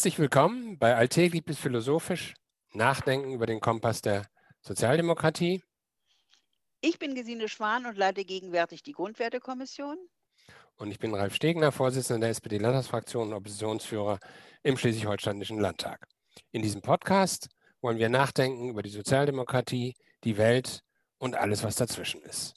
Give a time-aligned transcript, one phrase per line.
[0.00, 2.32] Herzlich willkommen bei Alltäglich bis Philosophisch,
[2.72, 4.24] Nachdenken über den Kompass der
[4.62, 5.62] Sozialdemokratie.
[6.80, 9.98] Ich bin Gesine Schwan und leite gegenwärtig die Grundwertekommission.
[10.76, 14.18] Und ich bin Ralf Stegner, Vorsitzender der SPD-Landtagsfraktion und Oppositionsführer
[14.62, 16.06] im Schleswig-Holsteinischen Landtag.
[16.50, 17.50] In diesem Podcast
[17.82, 20.80] wollen wir nachdenken über die Sozialdemokratie, die Welt
[21.18, 22.54] und alles, was dazwischen ist.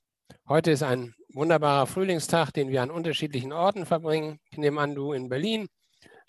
[0.48, 4.40] Heute ist ein wunderbarer Frühlingstag, den wir an unterschiedlichen Orten verbringen.
[4.50, 5.68] Ich nehme an, du in Berlin.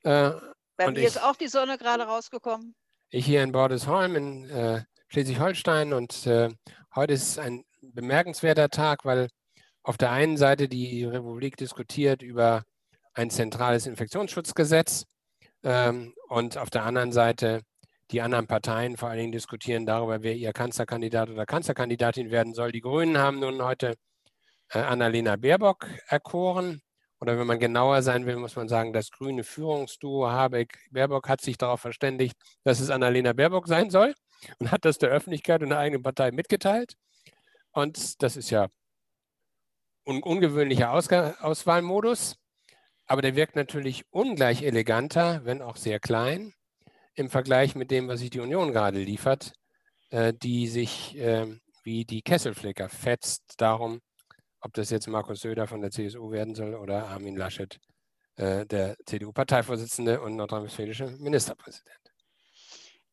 [0.03, 0.33] Äh,
[0.77, 2.75] Bei mir ich, ist auch die Sonne gerade rausgekommen.
[3.11, 6.49] Ich hier in Bordesholm in äh, Schleswig-Holstein und äh,
[6.95, 9.29] heute ist ein bemerkenswerter Tag, weil
[9.83, 12.65] auf der einen Seite die Republik diskutiert über
[13.13, 15.05] ein zentrales Infektionsschutzgesetz
[15.63, 17.63] ähm, und auf der anderen Seite
[18.11, 22.73] die anderen Parteien vor allen Dingen diskutieren darüber, wer ihr Kanzlerkandidat oder Kanzlerkandidatin werden soll.
[22.73, 23.95] Die Grünen haben nun heute
[24.71, 26.83] äh, Annalena Baerbock erkoren
[27.25, 31.57] oder wenn man genauer sein will, muss man sagen, das grüne Führungsduo Habeck-Baerbock hat sich
[31.57, 34.15] darauf verständigt, dass es Annalena Baerbock sein soll
[34.59, 36.97] und hat das der Öffentlichkeit und der eigenen Partei mitgeteilt.
[37.73, 38.69] Und das ist ja
[40.07, 42.37] ein ungewöhnlicher Ausg Auswahlmodus,
[43.07, 46.53] aber der wirkt natürlich ungleich eleganter, wenn auch sehr klein,
[47.15, 49.55] im Vergleich mit dem, was sich die Union gerade liefert,
[50.11, 51.47] äh, die sich äh,
[51.85, 54.03] wie die Kesselflicker fetzt darum,
[54.65, 57.79] ob das jetzt Markus Söder von der CSU werden soll oder Armin Laschet,
[58.37, 62.04] äh, der CDU-Parteivorsitzende und nordrhein-westfälische Ministerpräsident.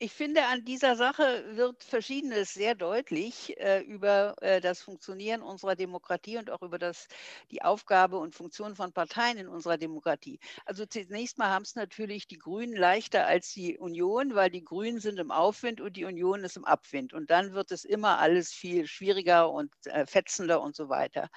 [0.04, 5.76] Ich finde, an dieser Sache wird Verschiedenes sehr deutlich äh, über äh, das Funktionieren unserer
[5.76, 7.08] Demokratie und auch über das,
[7.52, 10.40] die Aufgabe und Funktion von Parteien in unserer Demokratie.
[10.66, 15.00] Also zunächst mal haben es natürlich die Grünen leichter als die Union, weil die Grünen
[15.00, 17.14] sind im Aufwind und die Union ist im Abwind.
[17.14, 21.30] Und dann wird es immer alles viel schwieriger und äh, fetzender und so weiter.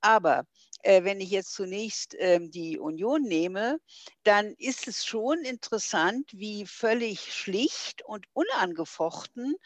[0.00, 0.46] Aber
[0.82, 3.80] äh, wenn ich jetzt zunächst ähm, die Union nehme,
[4.24, 9.56] dann ist es schon interessant, wie völlig schlicht und unangefochten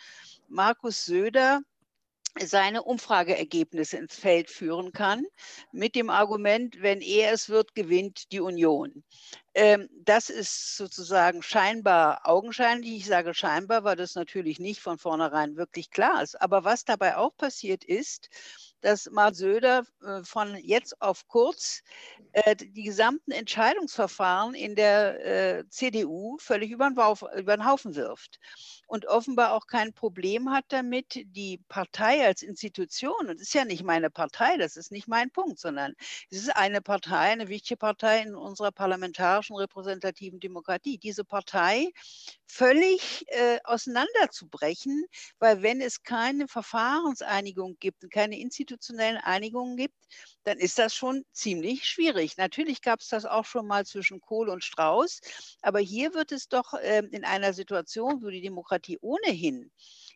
[0.48, 1.60] Markus Söder
[2.40, 5.24] seine Umfrageergebnisse ins Feld führen kann,
[5.70, 9.04] mit dem Argument, wenn er es wird, gewinnt die Union.
[9.54, 12.92] Ähm, das ist sozusagen scheinbar augenscheinlich.
[12.96, 16.40] Ich sage scheinbar, weil das natürlich nicht von vornherein wirklich klar ist.
[16.40, 18.28] Aber was dabei auch passiert ist,
[18.84, 21.82] dass Mark Söder äh, von jetzt auf kurz
[22.32, 28.38] äh, die gesamten Entscheidungsverfahren in der äh, CDU völlig über den, Haufen wirft
[28.86, 33.64] und offenbar auch kein Problem hat damit, die Partei als Institution, und es ist ja
[33.64, 35.94] nicht meine Partei, das ist nicht mein Punkt, sondern
[36.30, 41.90] es ist eine Partei, eine wichtige Partei in unserer parlamentarischen repräsentativen Demokratie, diese Partei
[42.46, 45.04] völlig äh, auseinanderzubrechen,
[45.38, 49.94] weil wenn es keine Verfahrenseinigung gibt und keine institutionellen Einigungen gibt,
[50.44, 52.36] dann ist das schon ziemlich schwierig.
[52.36, 55.20] Natürlich gab es das auch schon mal zwischen Kohl und Strauß,
[55.62, 59.70] aber hier wird es doch äh, in einer Situation, wo die Demokratie ohnehin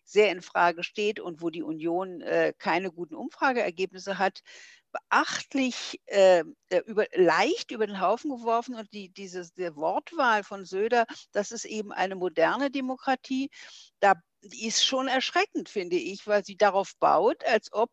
[0.04, 4.42] sehr in Frage steht und wo die Union äh, keine guten Umfrageergebnisse hat,
[4.92, 10.64] beachtlich äh, äh über, leicht über den Haufen geworfen und die, diese die Wortwahl von
[10.64, 13.50] Söder, das ist eben eine moderne Demokratie.
[14.00, 17.90] Da ist schon erschreckend, finde ich, weil sie darauf baut, als ob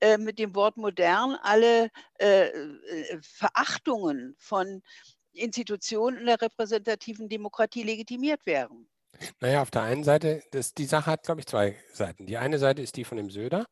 [0.00, 4.82] äh, mit dem Wort modern alle äh, äh, Verachtungen von
[5.32, 8.88] Institutionen in der repräsentativen Demokratie legitimiert wären.
[9.40, 12.26] Naja, auf der einen Seite, das, die Sache hat, glaube ich, zwei Seiten.
[12.26, 13.66] Die eine Seite ist die von dem Söder,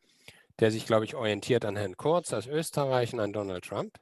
[0.63, 3.99] der sich, glaube ich, orientiert an Herrn Kurz aus Österreich und an Donald Trump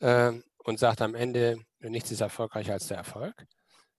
[0.00, 0.32] äh,
[0.64, 3.46] und sagt am Ende, nichts ist erfolgreicher als der Erfolg.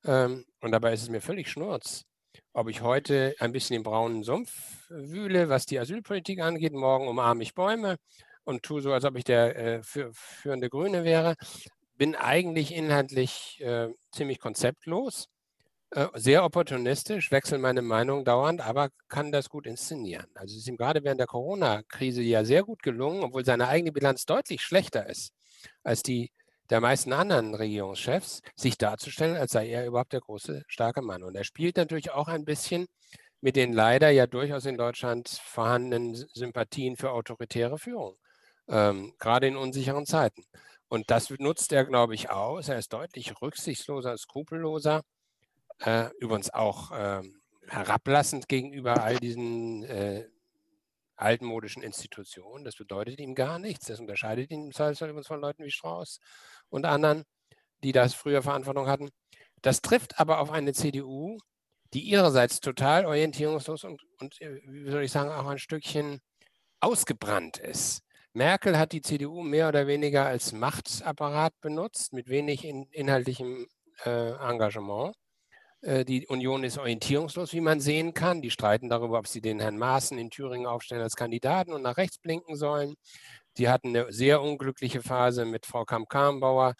[0.03, 2.03] Ähm, und dabei ist es mir völlig schnurz,
[2.51, 4.51] ob ich heute ein bisschen im braunen Sumpf
[4.89, 6.73] wühle, was die Asylpolitik angeht.
[6.73, 7.95] Morgen umarme ich Bäume
[8.43, 11.35] und tue so, als ob ich der äh, für, führende Grüne wäre.
[11.95, 15.29] Bin eigentlich inhaltlich äh, ziemlich konzeptlos,
[16.15, 20.25] sehr opportunistisch, wechsle meine Meinung dauernd, aber kann das gut inszenieren.
[20.33, 23.91] Also es ist ihm gerade während der Corona-Krise ja sehr gut gelungen, obwohl seine eigene
[23.91, 25.33] Bilanz deutlich schlechter ist
[25.83, 26.31] als die
[26.69, 31.23] der meisten anderen Regierungschefs, sich darzustellen, als sei er überhaupt der große, starke Mann.
[31.23, 32.87] Und er spielt natürlich auch ein bisschen
[33.41, 38.15] mit den leider ja durchaus in Deutschland vorhandenen Sympathien für autoritäre Führung,
[38.69, 40.45] ähm, gerade in unsicheren Zeiten.
[40.87, 42.69] Und das nutzt er, glaube ich, aus.
[42.69, 45.01] Er ist deutlich rücksichtsloser, skrupelloser,
[45.79, 47.21] äh, übrigens auch äh,
[47.67, 50.27] herablassend gegenüber all diesen äh,
[51.15, 52.65] altmodischen Institutionen.
[52.65, 53.85] Das bedeutet ihm gar nichts.
[53.85, 56.19] Das unterscheidet ihn im Zweifelsfall übrigens von Leuten wie Strauß
[56.69, 57.23] und anderen,
[57.83, 59.09] die das früher Verantwortung hatten.
[59.61, 61.37] Das trifft aber auf eine CDU,
[61.93, 66.19] die ihrerseits total orientierungslos und, und äh, wie soll ich sagen, auch ein Stückchen
[66.79, 68.01] ausgebrannt ist.
[68.33, 73.67] Merkel hat die CDU mehr oder weniger als Machtapparat benutzt, mit wenig in, inhaltlichem
[74.05, 75.15] äh, Engagement.
[75.83, 78.41] Äh, die Union ist orientierungslos, wie man sehen kann.
[78.41, 81.97] Die streiten darüber, ob sie den Herrn Maaßen in Thüringen aufstellen als Kandidaten und nach
[81.97, 82.95] rechts blinken sollen.
[83.57, 86.73] Die hatten eine sehr unglückliche Phase mit Frau Kamp-Karrenbauer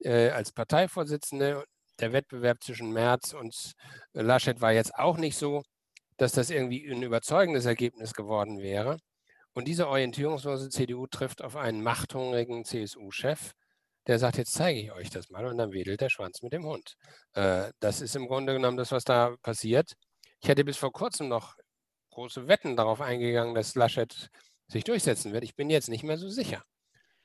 [0.00, 1.64] äh, als Parteivorsitzende.
[1.98, 3.72] Der Wettbewerb zwischen Merz und
[4.12, 5.62] Laschet war jetzt auch nicht so,
[6.16, 8.98] dass das irgendwie ein überzeugendes Ergebnis geworden wäre.
[9.52, 13.52] Und diese orientierungslose CDU trifft auf einen machthungrigen CSU-Chef,
[14.06, 16.64] der sagt, jetzt zeige ich euch das mal und dann wedelt der Schwanz mit dem
[16.64, 16.96] Hund.
[17.34, 19.94] Äh, das ist im Grunde genommen das, was da passiert.
[20.40, 21.56] Ich hätte bis vor kurzem noch
[22.10, 24.30] große Wetten darauf eingegangen, dass Laschet
[24.68, 25.44] sich durchsetzen wird.
[25.44, 26.62] Ich bin jetzt nicht mehr so sicher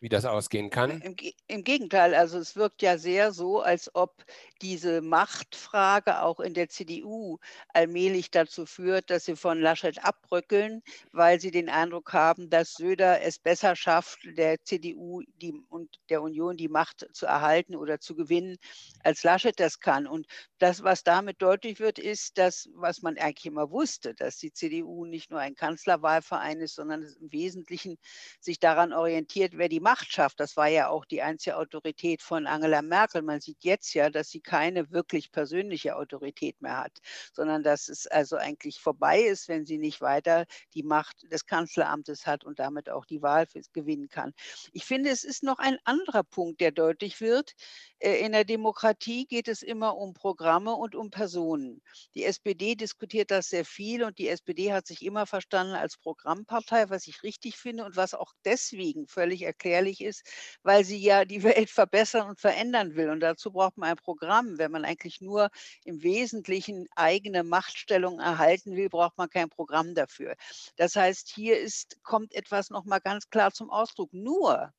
[0.06, 1.02] wie das ausgehen kann?
[1.02, 1.16] Im,
[1.48, 4.24] Im, Gegenteil, also es wirkt ja sehr so, als ob
[4.62, 7.40] diese Machtfrage auch in der CDU
[7.74, 13.24] allmählich dazu führt, dass sie von Laschet abbröckeln, weil sie den Eindruck haben, dass Söder
[13.24, 18.16] es besser schafft, der CDU die, und der Union die Macht zu erhalten oder zu
[18.16, 18.58] gewinnen,
[19.04, 20.06] als Laschet das kann.
[20.06, 20.28] Und
[20.60, 25.06] das, was damit deutlich wird, ist das, was man eigentlich immer wusste, dass die CDU
[25.06, 27.98] nicht nur ein Kanzlerwahlverein ist, sondern im Wesentlichen
[28.40, 30.40] sich daran orientiert, wer die Macht schafft.
[30.40, 33.22] Das war ja auch die einzige Autorität von Angela Merkel.
[33.22, 37.00] Man sieht jetzt ja, dass sie keine wirklich persönliche Autorität mehr hat,
[37.34, 42.26] sondern dass es also eigentlich vorbei ist, wenn sie nicht weiter die Macht des Kanzleramtes
[42.26, 44.34] hat und damit auch die Wahl gewinnen kann.
[44.74, 47.54] Ich finde, es ist noch ein anderer Punkt, der deutlich wird.
[48.00, 51.82] Äh, in der Demokratie geht es immer um Programme und um Personen.
[52.16, 56.90] Die SPD diskutiert das sehr viel und die SPD hat sich immer verstanden als Programmpartei,
[56.90, 60.24] was ich richtig finde und was auch deswegen völlig erklärt gefährlich ist,
[60.64, 63.10] weil sie ja die Welt verbessern und verändern will.
[63.10, 64.58] Und dazu braucht man ein Programm.
[64.58, 65.50] Wenn man eigentlich nur
[65.84, 70.36] im Wesentlichen eigene Machtstellung erhalten will, braucht man kein Programm dafür.
[70.78, 74.14] Das heißt, hier ist, kommt etwas nochmal ganz klar zum Ausdruck.
[74.14, 74.72] Nur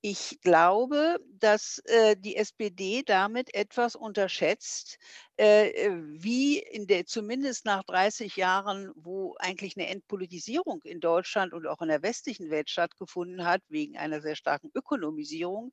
[0.00, 4.96] ich glaube, dass äh, die SPD damit etwas unterschätzt,
[5.36, 11.52] äh, äh, wie in der, zumindest nach 30 Jahren, wo eigentlich eine Entpolitisierung in Deutschland
[11.52, 15.72] und auch in der westlichen Welt stattgefunden hat, wegen einer sehr starken Ökonomisierung,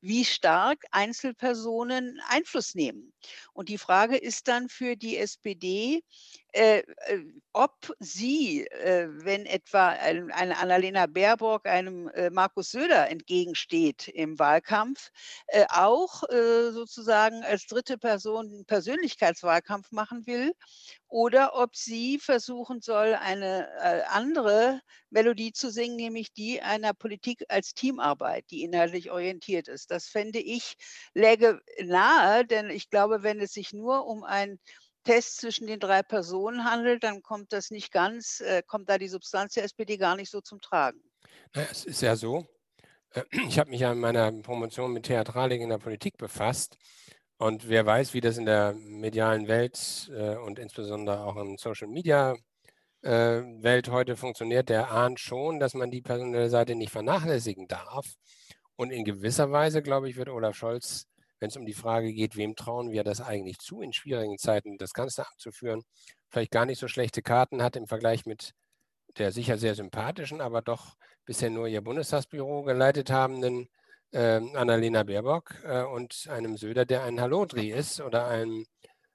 [0.00, 3.12] wie stark Einzelpersonen Einfluss nehmen.
[3.54, 6.02] Und die Frage ist dann für die SPD,
[7.52, 15.10] ob sie, äh, wenn etwa eine Annalena Baerbock einem äh, Markus Söder entgegensteht im Wahlkampf,
[15.48, 20.52] äh, auch äh, sozusagen als dritte Person einen Persönlichkeitswahlkampf machen will
[21.08, 23.68] oder ob sie versuchen soll, eine
[24.10, 24.80] andere
[25.10, 29.92] Melodie zu singen, nämlich die einer Politik als Teamarbeit, die inhaltlich orientiert ist.
[29.92, 30.74] Das fände ich
[31.14, 34.58] läge nahe, denn ich glaube, wenn es sich nur um ein
[35.04, 39.08] Test zwischen den drei Personen handelt, dann kommt das nicht ganz, äh, kommt da die
[39.08, 41.00] Substanz der SPD gar nicht so zum Tragen.
[41.54, 42.46] Naja, es ist ja so,
[43.10, 46.76] äh, ich habe mich ja in meiner Promotion mit Theatralik in der Politik befasst.
[47.36, 51.88] Und wer weiß, wie das in der medialen Welt äh, und insbesondere auch in Social
[51.88, 52.36] Media
[53.02, 58.06] äh, Welt heute funktioniert, der ahnt schon, dass man die personelle Seite nicht vernachlässigen darf.
[58.76, 61.06] Und in gewisser Weise, glaube ich, wird Olaf Scholz
[61.40, 64.78] wenn es um die Frage geht, wem trauen wir das eigentlich zu, in schwierigen Zeiten
[64.78, 65.82] das Kanzleramt zu führen,
[66.28, 68.52] vielleicht gar nicht so schlechte Karten hat im Vergleich mit
[69.18, 73.68] der sicher sehr sympathischen, aber doch bisher nur ihr Bundestagsbüro geleitet habenden
[74.12, 78.66] äh, Annalena Baerbock äh, und einem Söder, der ein Hallodri ist oder einem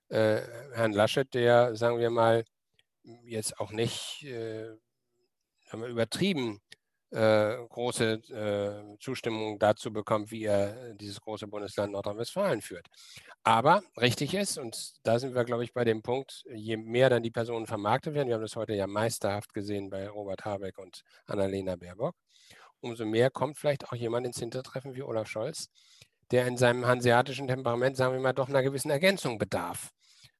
[0.09, 0.41] äh,
[0.73, 2.43] Herrn Laschet, der, sagen wir mal,
[3.23, 4.69] jetzt auch nicht äh,
[5.73, 6.61] übertrieben
[7.11, 12.87] äh, große äh, Zustimmung dazu bekommt, wie er dieses große Bundesland Nordrhein-Westfalen führt.
[13.43, 17.23] Aber richtig ist, und da sind wir, glaube ich, bei dem Punkt, je mehr dann
[17.23, 21.03] die Personen vermarktet werden, wir haben das heute ja meisterhaft gesehen bei Robert Habeck und
[21.25, 22.15] Annalena Baerbock,
[22.81, 25.69] umso mehr kommt vielleicht auch jemand ins Hintertreffen wie Olaf Scholz,
[26.31, 29.89] der in seinem hanseatischen Temperament, sagen wir mal, doch einer gewissen Ergänzung bedarf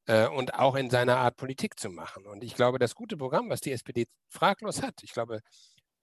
[0.06, 2.28] äh, und auch in seiner Art Politik zu machen.
[2.28, 5.42] Und ich glaube, das gute Programm, was die SPD fraglos hat, ich glaube,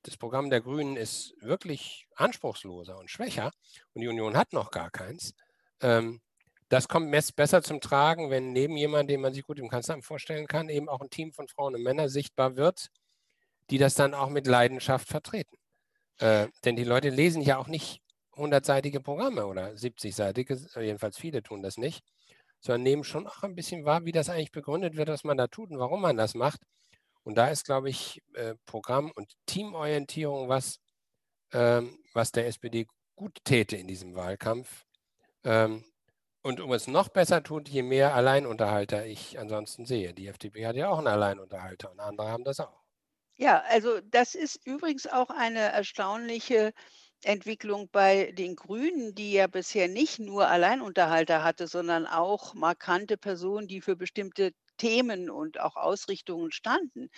[0.03, 3.51] das Programm der Grünen ist wirklich anspruchsloser und schwächer
[3.95, 5.35] und die Union hat noch gar keins.
[5.81, 6.21] Ähm,
[6.69, 10.47] das kommt besser zum Tragen, wenn neben jemandem, den man sich gut im Kanzleramt vorstellen
[10.47, 12.89] kann, eben auch ein Team von Frauen und Männern sichtbar wird,
[13.71, 15.57] die das dann auch mit Leidenschaft vertreten.
[16.19, 18.03] Äh, denn die Leute lesen ja auch nicht
[18.35, 22.05] hundertseitige Programme oder 70-seitige, jedenfalls viele tun das nicht,
[22.61, 25.47] sondern nehmen schon auch ein bisschen wahr, wie das eigentlich begründet wird, was man da
[25.47, 26.61] tut und warum man das macht.
[27.27, 30.79] Und da ist, glaube ich, äh, Programm- und Teamorientierung was,
[31.53, 34.85] ähm, was der SPD gut täte in diesem Wahlkampf.
[35.45, 35.85] Ähm,
[36.43, 40.15] und um es noch besser tut, je mehr Alleinunterhalter ich ansonsten sehe.
[40.15, 42.85] Die FDP hat ja auch einen Alleinunterhalter und andere haben das auch.
[43.37, 46.73] Ja, also das ist übrigens auch eine erstaunliche
[47.25, 53.67] Entwicklung bei den Grünen, die ja bisher nicht nur Alleinunterhalter hatte, sondern auch markante Personen,
[53.67, 57.11] die für bestimmte Themen und auch Ausrichtungen standen.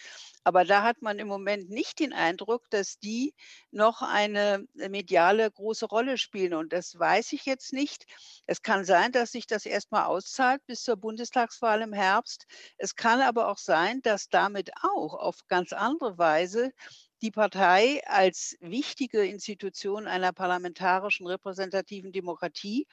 [0.44, 3.34] Aber da hat man im Moment nicht den Eindruck, dass die
[3.70, 6.54] noch eine äh, mediale große Rolle spielen.
[6.54, 8.06] Und das weiß ich jetzt nicht.
[8.46, 12.46] Es kann sein, dass sich das erstmal auszahlt bis zur Bundestagswahl im Herbst.
[12.76, 16.72] Es kann aber auch sein, dass damit auch auf ganz andere Weise
[17.22, 22.86] die Partei als wichtige Institution einer parlamentarischen repräsentativen Demokratie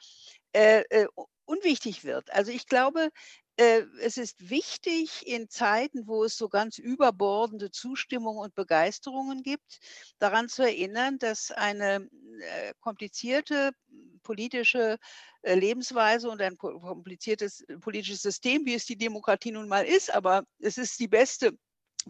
[0.54, 1.08] äh, äh,
[1.46, 2.32] unwichtig wird.
[2.34, 3.10] Also ich glaube,
[3.58, 9.80] es ist wichtig in Zeiten, wo es so ganz überbordende Zustimmung und Begeisterungen gibt,
[10.20, 12.10] daran zu erinnern, dass eine
[12.40, 13.72] äh, komplizierte
[14.24, 14.98] politische
[15.44, 20.44] äh, Lebensweise und ein kompliziertes politisches System, wie es die Demokratie nun mal ist, aber
[20.60, 21.58] es ist die beste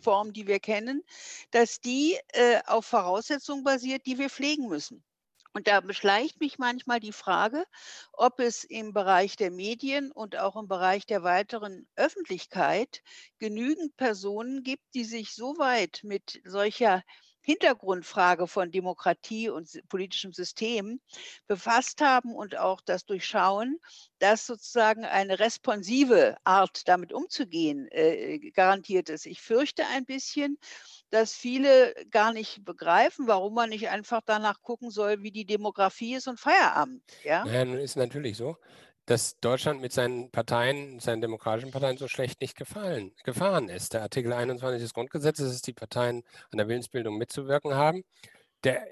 [0.02, 1.04] Form, die wir kennen,
[1.52, 2.20] dass die
[2.66, 5.06] auf Voraussetzungen basiert, die wir pflegen müssen.
[5.56, 7.66] Und da beschleicht mich manchmal die Frage,
[8.12, 13.02] ob es im Bereich der Medien und auch im Bereich der weiteren Öffentlichkeit
[13.40, 17.04] genügend Personen gibt, die sich so weit mit solcher
[17.46, 21.00] Hintergrundfrage von Demokratie und politischem System
[21.48, 23.80] befasst haben und auch das durchschauen,
[24.20, 29.28] dass sozusagen eine responsive Art, damit umzugehen, äh, garantiert ist.
[29.28, 30.58] Ich fürchte ein bisschen,
[31.12, 36.16] dass viele gar nicht begreifen, warum man nicht einfach danach gucken soll, wie die Demografie
[36.16, 37.04] ist und Feierabend.
[37.24, 38.58] Ja, naja, ist natürlich so
[39.06, 43.94] dass Deutschland mit seinen Parteien, seinen demokratischen Parteien so schlecht nicht gefallen, gefahren ist.
[43.94, 48.04] Der Artikel 21 des Grundgesetzes, dass die Parteien an der Willensbildung mitzuwirken haben,
[48.64, 48.88] der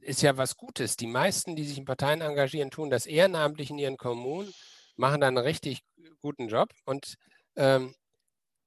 [0.00, 0.96] ist ja was Gutes.
[0.96, 4.52] Die meisten, die sich in Parteien engagieren, tun das ehrenamtlich in ihren Kommunen,
[4.96, 5.82] machen dann einen richtig
[6.20, 6.70] guten Job.
[6.84, 7.16] Und
[7.56, 7.94] ähm,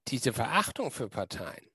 [0.08, 1.70] diese Verachtung für Parteien,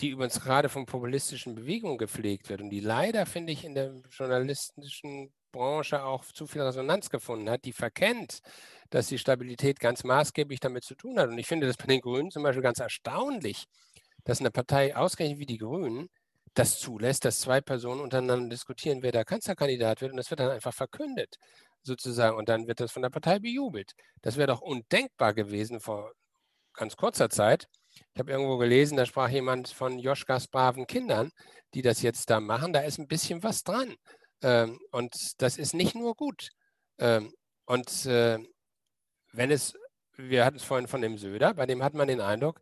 [0.00, 3.94] die übrigens gerade von populistischen Bewegungen gepflegt wird und die leider, finde ich, in der
[4.10, 8.40] journalistischen Branche auch zu viel Resonanz gefunden hat, die verkennt,
[8.90, 11.30] dass die Stabilität ganz maßgeblich damit zu tun hat.
[11.30, 13.64] Und ich finde das bei den Grünen zum Beispiel ganz erstaunlich,
[14.24, 16.08] dass eine Partei ausgerechnet wie die Grünen
[16.54, 20.12] das zulässt, dass zwei Personen untereinander diskutieren, wer der Kanzlerkandidat wird.
[20.12, 21.36] Und das wird dann einfach verkündet,
[21.82, 22.36] sozusagen.
[22.36, 23.92] Und dann wird das von der Partei bejubelt.
[24.22, 26.12] Das wäre doch undenkbar gewesen vor
[26.74, 27.68] ganz kurzer Zeit.
[28.12, 31.30] Ich habe irgendwo gelesen, da sprach jemand von Joschkas braven Kindern,
[31.74, 32.72] die das jetzt da machen.
[32.72, 33.94] Da ist ein bisschen was dran.
[34.44, 36.50] Ähm, und das ist nicht nur gut.
[36.98, 37.32] Ähm,
[37.64, 38.38] und äh,
[39.32, 39.74] wenn es,
[40.16, 42.60] wir hatten es vorhin von dem Söder, bei dem hat man den Eindruck,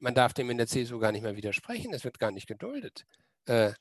[0.00, 3.04] man darf dem in der CSU gar nicht mehr widersprechen, es wird gar nicht geduldet.
[3.46, 3.72] Äh,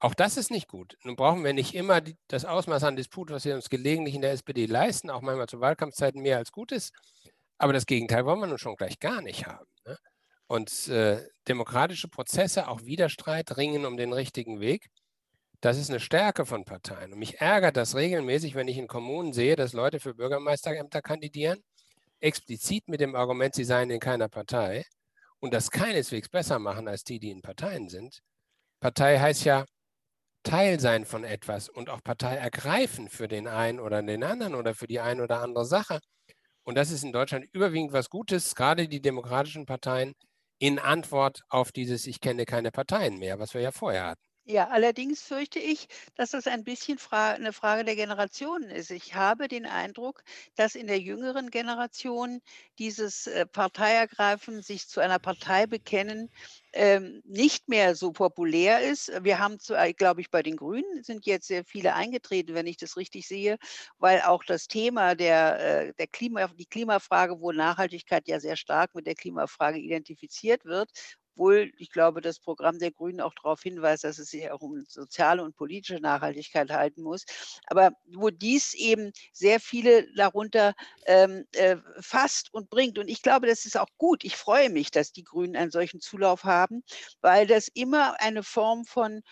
[0.00, 0.96] auch das ist nicht gut.
[1.04, 4.32] Nun brauchen wir nicht immer das Ausmaß an Disput, was wir uns gelegentlich in der
[4.32, 6.92] SPD leisten, auch manchmal zu Wahlkampfzeiten mehr als gut ist.
[7.58, 9.70] Aber das Gegenteil wollen wir nun schon gleich gar nicht haben.
[9.84, 9.98] Ne?
[10.48, 14.88] Und äh, demokratische Prozesse, auch Widerstreit, ringen um den richtigen Weg.
[15.60, 17.12] Das ist eine Stärke von Parteien.
[17.12, 21.62] Und mich ärgert das regelmäßig, wenn ich in Kommunen sehe, dass Leute für Bürgermeisterämter kandidieren,
[22.20, 24.84] explizit mit dem Argument, sie seien in keiner Partei
[25.40, 28.20] und das keineswegs besser machen als die, die in Parteien sind.
[28.80, 29.64] Partei heißt ja
[30.44, 34.74] Teil sein von etwas und auch Partei ergreifen für den einen oder den anderen oder
[34.74, 36.00] für die eine oder andere Sache.
[36.64, 40.14] Und das ist in Deutschland überwiegend was Gutes, gerade die demokratischen Parteien
[40.58, 44.27] in Antwort auf dieses Ich kenne keine Parteien mehr, was wir ja vorher hatten.
[44.50, 48.90] Ja, allerdings fürchte ich, dass das ein bisschen fra eine Frage der Generationen ist.
[48.90, 50.22] Ich habe den Eindruck,
[50.54, 52.40] dass in der jüngeren Generation
[52.78, 56.30] dieses äh, Parteiergreifen, sich zu einer Partei bekennen,
[56.72, 59.12] ähm, nicht mehr so populär ist.
[59.22, 62.78] Wir haben, äh, glaube ich, bei den Grünen sind jetzt sehr viele eingetreten, wenn ich
[62.78, 63.58] das richtig sehe,
[63.98, 68.94] weil auch das Thema der, äh, der Klima, die Klimafrage, wo Nachhaltigkeit ja sehr stark
[68.94, 70.88] mit der Klimafrage identifiziert wird
[71.38, 74.84] obwohl ich glaube, das Programm der Grünen auch darauf hinweist, dass es sich auch um
[74.88, 77.24] soziale und politische Nachhaltigkeit halten muss.
[77.66, 80.74] Aber wo dies eben sehr viele darunter
[81.06, 82.98] ähm, äh, fasst und bringt.
[82.98, 84.24] Und ich glaube, das ist auch gut.
[84.24, 86.82] Ich freue mich, dass die Grünen einen solchen Zulauf haben,
[87.20, 89.22] weil das immer eine Form von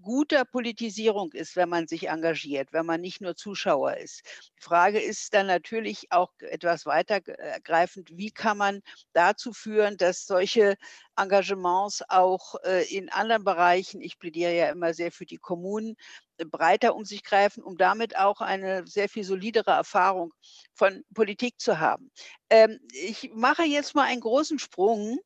[0.00, 4.22] guter Politisierung ist, wenn man sich engagiert, wenn man nicht nur Zuschauer ist.
[4.58, 8.80] Die Frage ist dann natürlich auch etwas weitergreifend, wie kann man
[9.12, 10.76] dazu führen, dass solche
[11.16, 15.96] Engagements auch äh, in anderen Bereichen, ich plädiere ja immer sehr für die Kommunen,
[16.38, 20.32] äh, breiter um sich greifen, um damit auch eine sehr viel solidere Erfahrung
[20.74, 22.10] von Politik zu haben.
[22.50, 25.18] Ähm, ich mache jetzt mal einen großen Sprung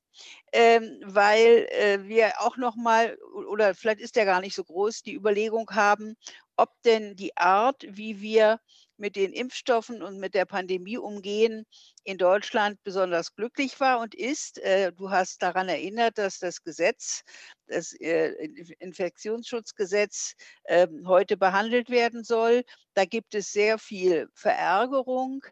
[0.53, 3.17] ähm, weil äh, wir auch noch mal,
[3.49, 6.17] oder vielleicht ist der gar nicht so groß, die Überlegung haben,
[6.57, 8.61] ob denn die Art, wie wir
[8.99, 11.67] mit den Impfstoffen und mit der Pandemie umgehen,
[12.05, 14.59] in Deutschland besonders glücklich war und ist.
[14.59, 17.23] Äh, du hast daran erinnert, dass das Gesetz,
[17.67, 18.33] das äh,
[18.79, 20.35] Infektionsschutzgesetz
[20.67, 22.63] ähm, heute behandelt werden soll.
[22.95, 25.45] Da gibt es sehr viel Verärgerung.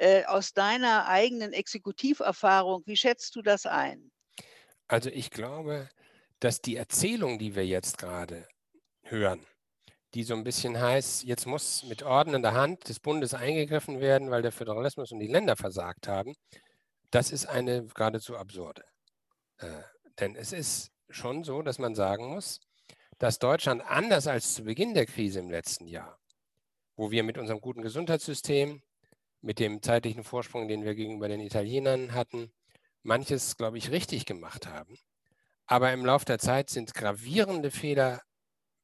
[0.00, 4.12] Äh, aus deiner eigenen Exekutiverfahrung, wie schätzt du das ein?
[4.86, 5.88] Also ich glaube,
[6.38, 8.46] dass die Erzählung, die wir jetzt gerade
[9.02, 9.44] hören,
[10.14, 14.42] die so ein bisschen heißt, jetzt muss mit ordnender Hand des Bundes eingegriffen werden, weil
[14.42, 16.32] der Föderalismus und die Länder versagt haben,
[17.10, 18.84] das ist eine geradezu absurde.
[19.56, 19.82] Äh,
[20.20, 22.60] denn es ist schon so, dass man sagen muss,
[23.18, 26.20] dass Deutschland anders als zu Beginn der Krise im letzten Jahr,
[26.94, 28.80] wo wir mit unserem guten Gesundheitssystem,
[29.40, 32.52] mit dem zeitlichen Vorsprung, den wir gegenüber den Italienern hatten,
[33.02, 34.98] manches, glaube ich, richtig gemacht haben.
[35.66, 38.22] Aber im Laufe der Zeit sind gravierende Fehler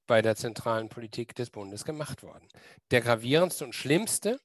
[0.07, 2.47] bei der zentralen Politik des Bundes gemacht worden.
[2.91, 4.39] Der gravierendste und schlimmste,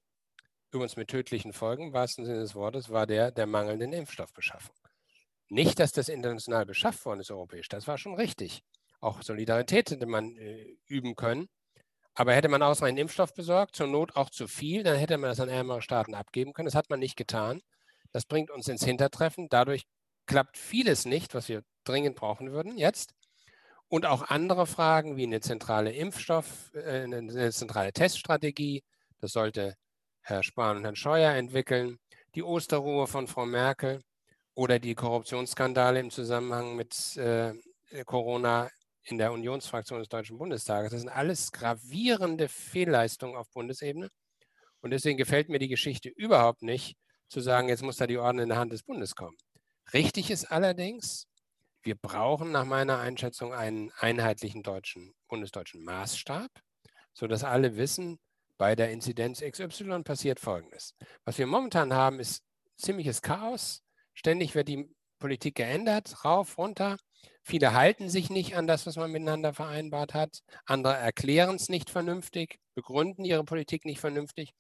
[0.72, 4.76] übrigens mit tödlichen Folgen, im wahrsten Sinne des Wortes, war der der mangelnden Impfstoffbeschaffung.
[5.50, 8.64] Nicht, dass das international beschafft worden ist, europäisch, das war schon richtig.
[9.02, 11.50] Auch Solidarität hätte man äh, üben können.
[12.20, 15.40] Aber hätte man ausreichend Impfstoff besorgt, zur Not auch zu viel, dann hätte man das
[15.40, 16.66] an ärmere Staaten abgeben können.
[16.66, 17.62] Das hat man nicht getan.
[18.12, 19.48] Das bringt uns ins Hintertreffen.
[19.50, 19.84] Dadurch
[20.26, 23.14] klappt vieles nicht, was wir dringend brauchen würden jetzt.
[23.88, 28.84] Und auch andere Fragen wie eine zentrale Impfstoff, äh, eine zentrale Teststrategie.
[29.22, 29.78] Das sollte
[30.20, 32.00] Herr Spahn und Herrn Scheuer entwickeln.
[32.36, 34.02] Die Osterruhe von Frau Merkel
[34.56, 37.54] oder die Korruptionsskandale im Zusammenhang mit äh,
[38.04, 38.70] Corona
[39.04, 40.92] in der Unionsfraktion des Deutschen Bundestages.
[40.92, 44.10] Das sind alles gravierende Fehlleistungen auf Bundesebene.
[44.82, 46.96] Und deswegen gefällt mir die Geschichte überhaupt nicht,
[47.28, 49.38] zu sagen, jetzt muss da die Ordnung in der Hand des Bundes kommen.
[49.94, 51.28] Richtig ist allerdings,
[51.82, 56.50] wir brauchen nach meiner Einschätzung einen einheitlichen deutschen, bundesdeutschen Maßstab,
[57.14, 58.20] sodass alle wissen,
[58.58, 60.94] bei der Inzidenz XY passiert Folgendes.
[61.24, 62.44] Was wir momentan haben, ist
[62.76, 63.84] ziemliches Chaos.
[64.14, 66.98] Ständig wird die Politik geändert, rauf, runter.
[67.44, 70.40] Viele halten sich nicht an das, was man miteinander vereinbart hat.
[70.66, 74.54] Andere erklären es nicht vernünftig, begründen ihre Politik nicht vernünftig.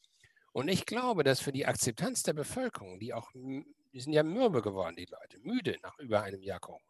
[0.51, 4.61] Und ich glaube, dass für die Akzeptanz der Bevölkerung, die auch, die sind ja mürbe
[4.61, 6.83] geworden, die Leute, müde nach über einem Jahr Corona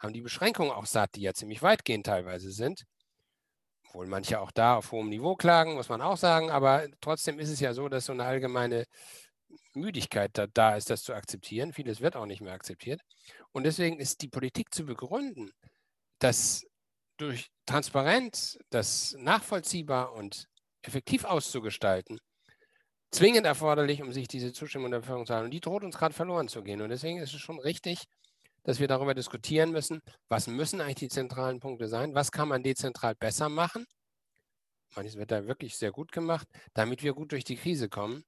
[0.00, 2.84] haben die Beschränkungen auch satt, die ja ziemlich weitgehend teilweise sind.
[3.86, 6.50] Obwohl manche auch da auf hohem Niveau klagen, muss man auch sagen.
[6.50, 8.86] Aber trotzdem ist es ja so, dass so eine allgemeine
[9.74, 11.72] Müdigkeit da, da ist, das zu akzeptieren.
[11.72, 13.00] Vieles wird auch nicht mehr akzeptiert.
[13.52, 15.50] Und deswegen ist die Politik zu begründen,
[16.18, 16.64] dass
[17.16, 20.46] durch transparent, das nachvollziehbar und
[20.82, 22.18] effektiv auszugestalten,
[23.10, 25.44] zwingend erforderlich, um sich diese Zustimmung der Bevölkerung zu haben.
[25.44, 26.80] Und die droht uns gerade verloren zu gehen.
[26.80, 28.04] Und deswegen ist es schon richtig,
[28.62, 32.62] dass wir darüber diskutieren müssen, was müssen eigentlich die zentralen Punkte sein, was kann man
[32.62, 33.84] dezentral besser machen.
[34.96, 38.24] Manches wird da wirklich sehr gut gemacht, damit wir gut durch die Krise kommen.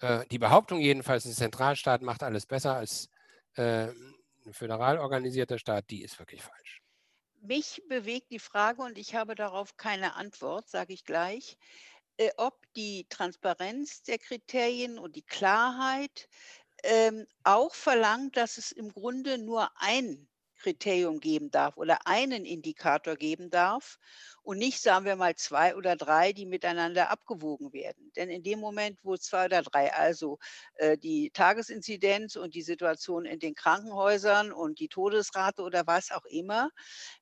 [0.00, 3.08] Äh, die Behauptung jedenfalls, ein Zentralstaat macht alles besser als
[3.54, 3.88] äh,
[4.46, 6.82] ein föderal organisierter Staat, die ist wirklich falsch.
[7.42, 11.56] Mich bewegt die Frage, und ich habe darauf keine Antwort, sage ich gleich,
[12.16, 16.28] äh, ob die Transparenz der Kriterien und die Klarheit
[16.82, 23.16] ähm, auch verlangt, dass es im Grunde nur ein Kriterium geben darf oder einen Indikator
[23.16, 23.98] geben darf
[24.42, 28.10] und nicht, sagen wir mal, zwei oder drei, die miteinander abgewogen werden.
[28.16, 30.38] Denn in dem Moment, wo zwei oder drei, also
[30.74, 36.24] äh, die Tagesinzidenz und die Situation in den Krankenhäusern und die Todesrate oder was auch
[36.24, 36.70] immer,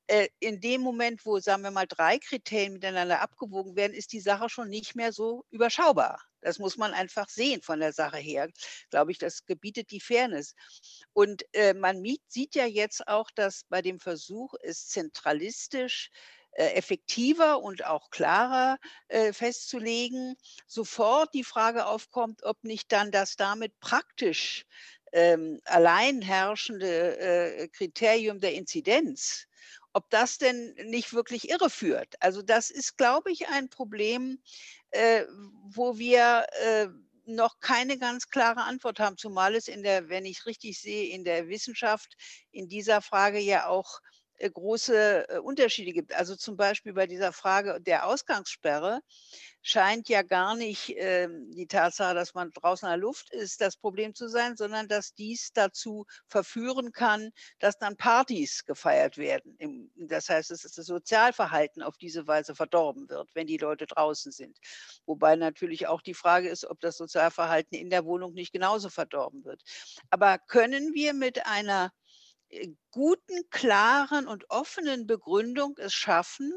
[0.07, 4.21] äh, in dem Moment, wo, sagen wir mal, drei Kriterien miteinander abgewogen werden, ist die
[4.21, 6.21] Sache schon nicht mehr so überschaubar.
[6.41, 8.49] Das muss man einfach sehen von der Sache her.
[8.89, 10.55] Glaube ich, das gebietet die Fairness.
[11.13, 17.61] Und äh, man sieht ja jetzt auch, dass bei dem Versuch, es zentralistisch äh, effektiver
[17.61, 20.35] und auch klarer äh, festzulegen,
[20.67, 24.65] sofort die Frage aufkommt, ob nicht dann das damit praktisch
[25.11, 29.45] ähm, allein herrschende äh, Kriterium der Inzidenz
[29.93, 32.15] ob das denn nicht wirklich irreführt.
[32.19, 34.39] Also das ist, glaube ich, ein Problem,
[34.91, 35.25] äh,
[35.71, 36.87] wo wir äh,
[37.25, 41.23] noch keine ganz klare Antwort haben, zumal es in der, wenn ich richtig sehe, in
[41.23, 42.15] der Wissenschaft
[42.51, 46.13] in dieser Frage ja auch äh, große äh, Unterschiede gibt.
[46.13, 49.01] Also zum Beispiel bei dieser Frage der Ausgangssperre
[49.61, 53.75] scheint ja gar nicht äh, die Tatsache, dass man draußen in der Luft ist, das
[53.75, 59.91] Problem zu sein, sondern dass dies dazu verführen kann, dass dann Partys gefeiert werden.
[59.95, 64.57] Das heißt, dass das Sozialverhalten auf diese Weise verdorben wird, wenn die Leute draußen sind.
[65.05, 69.43] Wobei natürlich auch die Frage ist, ob das Sozialverhalten in der Wohnung nicht genauso verdorben
[69.43, 69.61] wird.
[70.09, 71.98] Aber können wir mit einer äh,
[72.91, 76.51] guten, klaren und offenen Begründung es schaffen,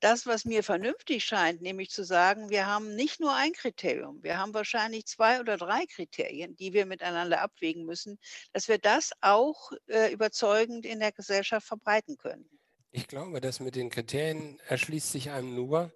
[0.00, 4.38] das, was mir vernünftig scheint, nämlich zu sagen, wir haben nicht nur ein Kriterium, wir
[4.38, 8.18] haben wahrscheinlich zwei oder drei Kriterien, die wir miteinander abwägen müssen,
[8.52, 12.48] dass wir das auch äh, überzeugend in der Gesellschaft verbreiten können.
[12.92, 15.92] Ich glaube, das mit den Kriterien erschließt sich einem nur,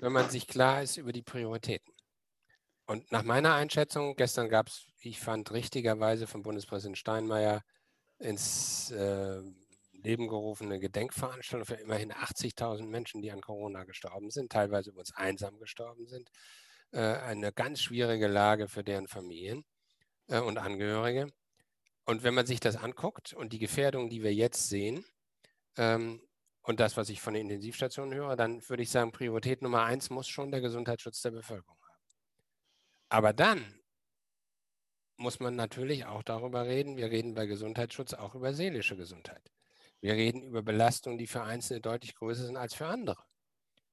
[0.00, 1.92] wenn man sich klar ist über die Prioritäten.
[2.86, 7.62] Und nach meiner Einschätzung, gestern gab es, ich fand, richtigerweise von Bundespräsident Steinmeier
[8.20, 9.40] ins äh,
[9.92, 15.58] Leben gerufene Gedenkveranstaltung für immerhin 80.000 Menschen, die an Corona gestorben sind, teilweise übrigens einsam
[15.58, 16.30] gestorben sind.
[16.92, 19.64] Äh, eine ganz schwierige Lage für deren Familien
[20.28, 21.28] äh, und Angehörige.
[22.04, 25.04] Und wenn man sich das anguckt und die Gefährdung, die wir jetzt sehen,
[25.76, 26.20] ähm,
[26.62, 30.10] und das, was ich von den Intensivstationen höre, dann würde ich sagen, Priorität Nummer eins
[30.10, 32.02] muss schon der Gesundheitsschutz der Bevölkerung haben.
[33.08, 33.79] Aber dann
[35.20, 39.50] muss man natürlich auch darüber reden, wir reden bei Gesundheitsschutz auch über seelische Gesundheit.
[40.00, 43.22] Wir reden über Belastungen, die für Einzelne deutlich größer sind als für andere.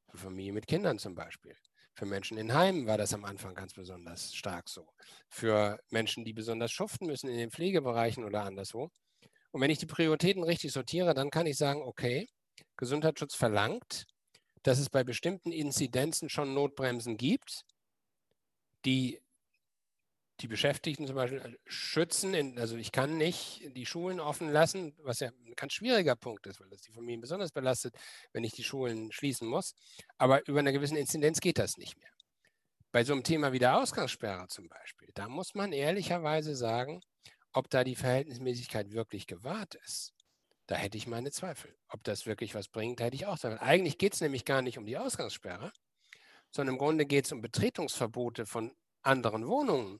[0.10, 1.56] Für Familien mit Kindern zum Beispiel.
[1.96, 4.88] Für Menschen in Heimen war das am Anfang ganz besonders stark so.
[5.30, 8.90] Für Menschen, die besonders schuften müssen in den Pflegebereichen oder anderswo.
[9.52, 12.28] Und wenn ich die Prioritäten richtig sortiere, dann kann ich sagen, okay,
[12.78, 14.06] Gesundheitsschutz verlangt,
[14.63, 17.63] dass es bei bestimmten Inzidenzen schon Notbremsen gibt,
[18.86, 19.20] die
[20.39, 22.34] die Beschäftigten zum Beispiel äh, schützen.
[22.34, 26.45] In, also ich kann nicht die Schulen offen lassen, was ja ein ganz schwieriger Punkt
[26.47, 27.95] ist, weil das die Familien besonders belastet,
[28.34, 29.73] wenn ich die Schulen schließen muss.
[30.17, 32.12] Aber über eine gewisse Inzidenz geht das nicht mehr.
[32.91, 37.02] Bei so einem Thema wie der Ausgangssperre zum Beispiel, da muss man ehrlicherweise sagen,
[37.54, 40.13] ob da die Verhältnismäßigkeit wirklich gewahrt ist.
[40.67, 41.76] Da hätte ich meine Zweifel.
[41.89, 43.60] Ob das wirklich was bringt, hätte ich auch Zweifel.
[43.60, 45.71] Eigentlich geht es nämlich gar nicht um die Ausgangssperre,
[46.52, 50.00] sondern im Grunde geht es um Betretungsverbote von anderen Wohnungen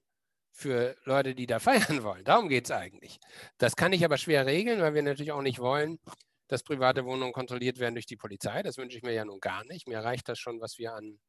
[0.58, 2.26] für Leute, die da feiern wollen.
[2.26, 3.20] Darum geht es eigentlich.
[3.58, 6.00] Das kann ich aber schwer regeln, weil wir natürlich auch nicht wollen,
[6.48, 8.63] dass private Wohnungen kontrolliert werden durch die Polizei.
[8.63, 9.88] Das wünsche ich mir ja nun gar nicht.
[9.88, 11.20] Mir reicht das schon, was wir an,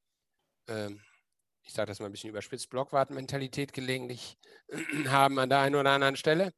[0.68, 1.02] ähm,
[1.62, 4.38] ich sage das mal ein bisschen überspitzt, Blockwartmentalität gelegentlich
[5.08, 6.52] haben an der einen oder anderen Stelle.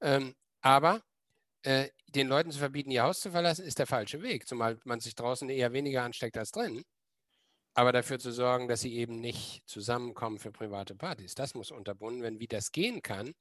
[0.00, 1.02] Ähm, aber
[1.62, 5.00] äh, den Leuten zu verbieten, ihr Haus zu verlassen, ist der falsche Weg, zumal man
[5.00, 6.84] sich draußen eher weniger ansteckt als drin
[7.74, 11.34] aber dafür zu sorgen, dass sie eben nicht zusammenkommen für private Partys.
[11.34, 12.40] Das muss unterbunden werden.
[12.40, 13.34] Wie das gehen kann,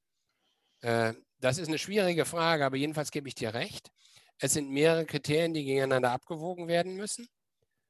[0.81, 3.91] äh, das ist eine schwierige Frage, aber jedenfalls gebe ich dir recht.
[4.39, 7.27] Es sind mehrere Kriterien, die gegeneinander abgewogen werden müssen.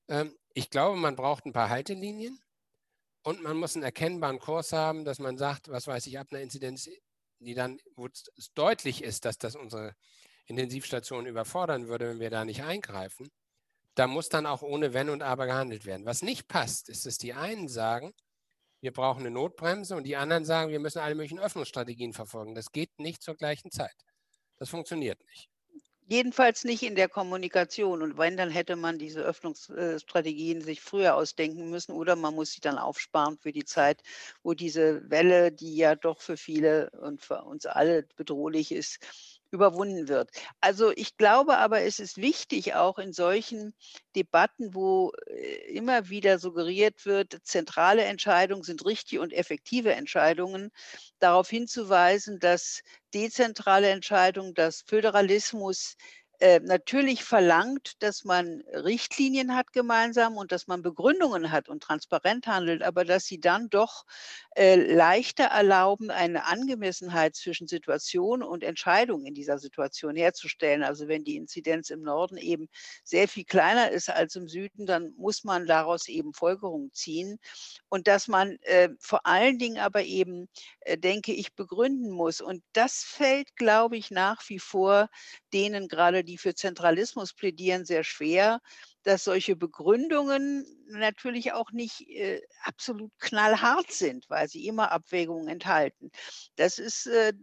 [0.09, 2.39] Ähm, ich glaube, man braucht ein paar Haltelinien
[3.23, 6.41] und man muss einen erkennbaren Kurs haben, dass man sagt, was weiß ich, ab einer
[6.41, 6.89] Inzidenz,
[7.39, 9.95] die dann, wo es deutlich ist, dass das unsere
[10.45, 13.31] Intensivstation überfordern würde, wenn wir da nicht eingreifen,
[13.95, 16.05] da muss dann auch ohne Wenn und Aber gehandelt werden.
[16.05, 18.13] Was nicht passt, ist, dass die einen sagen,
[18.81, 22.55] wir brauchen eine Notbremse und die anderen sagen, wir müssen alle möglichen Öffnungsstrategien verfolgen.
[22.55, 23.95] Das geht nicht zur gleichen Zeit.
[24.57, 25.49] Das funktioniert nicht.
[26.05, 28.01] Jedenfalls nicht in der Kommunikation.
[28.01, 32.59] Und wenn, dann hätte man diese Öffnungsstrategien sich früher ausdenken müssen oder man muss sie
[32.59, 34.01] dann aufsparen für die Zeit,
[34.43, 38.99] wo diese Welle, die ja doch für viele und für uns alle bedrohlich ist,
[39.53, 40.31] überwunden wird.
[40.59, 43.73] Also ich glaube aber, es ist wichtig, auch in solchen
[44.15, 50.71] Debatten, wo äh, immer wieder suggeriert wird, zentrale Entscheidungen sind richtige und effektive Entscheidungen,
[51.19, 52.81] darauf hinzuweisen, dass
[53.13, 55.95] dezentrale Entscheidungen, dass Föderalismus
[56.39, 62.47] äh, natürlich verlangt, dass man Richtlinien hat gemeinsam und dass man Begründungen hat und transparent
[62.47, 64.03] handelt, aber dass sie dann doch
[64.55, 70.83] äh, leichter erlauben, eine Angemessenheit zwischen Situation und Entscheidung in dieser Situation herzustellen.
[70.83, 72.67] Also wenn die Inzidenz im Norden eben
[73.03, 77.39] sehr viel kleiner ist als im Süden, dann muss man daraus eben Folgerungen ziehen
[77.89, 80.47] und dass man äh, vor allen Dingen aber eben,
[80.81, 82.41] äh, denke ich, begründen muss.
[82.41, 85.09] Und das fällt, glaube ich, nach wie vor
[85.53, 88.59] denen gerade, die für Zentralismus plädieren, sehr schwer,
[89.03, 96.11] dass solche Begründungen natürlich auch nicht äh, absolut knallhart sind, weil sie immer Abwägungen enthalten.
[96.55, 97.33] Das ist äh,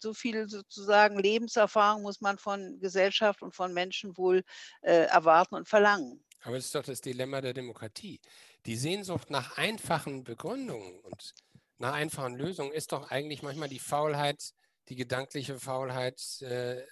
[0.00, 4.42] so viel sozusagen Lebenserfahrung muss man von Gesellschaft und von Menschen wohl
[4.82, 6.24] äh, erwarten und verlangen.
[6.42, 8.20] Aber es ist doch das Dilemma der Demokratie.
[8.66, 11.34] Die Sehnsucht nach einfachen Begründungen und
[11.78, 14.52] nach einfachen Lösungen ist doch eigentlich manchmal die Faulheit,
[14.88, 16.82] die gedankliche Faulheit äh,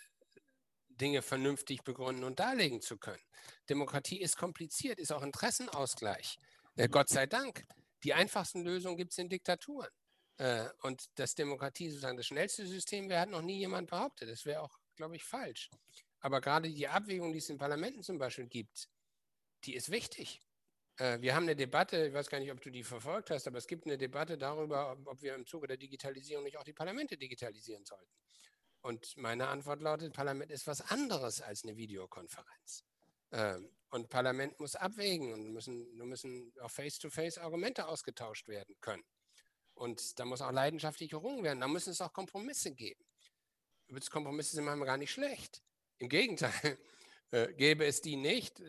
[0.97, 3.23] Dinge vernünftig begründen und darlegen zu können.
[3.69, 6.39] Demokratie ist kompliziert, ist auch Interessenausgleich.
[6.77, 7.65] Äh, Gott sei Dank.
[8.05, 9.91] Die einfachsten Lösungen gibt es in Diktaturen.
[10.39, 14.29] Äh, und dass Demokratie sozusagen das schnellste System wäre, hat noch nie jemand behauptet.
[14.29, 15.71] Das wäre auch, glaube ich, falsch.
[16.21, 18.89] Aber gerade die Abwägung, die es in Parlamenten zum Beispiel gibt,
[19.65, 20.43] die ist wichtig.
[20.99, 23.59] Äh, wir haben eine Debatte, ich weiß gar nicht, ob du die verfolgt hast, aber
[23.59, 27.17] es gibt eine Debatte darüber, ob wir im Zuge der Digitalisierung nicht auch die Parlamente
[27.17, 28.13] digitalisieren sollten.
[28.87, 32.85] Und meine Antwort lautet, Parlament ist was anderes als eine Videokonferenz.
[33.33, 39.03] Ähm, und Parlament muss abwägen und müssen, müssen auch face-to-face -face Argumente ausgetauscht werden können.
[39.75, 41.59] Und da muss auch leidenschaftlich gerungen werden.
[41.59, 43.05] Da müssen es auch Kompromisse geben.
[43.89, 45.65] Übrigens, Kompromisse sind manchmal gar nicht schlecht.
[45.99, 46.53] Im Gegenteil,
[47.33, 48.63] äh, gäbe es die nicht,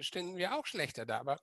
[0.00, 1.18] stünden wir auch schlechter da.
[1.20, 1.40] Aber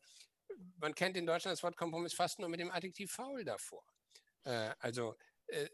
[0.78, 3.84] man kennt in Deutschland das Wort Kompromiss fast nur mit dem Adjektiv faul davor.
[4.44, 5.16] Äh, also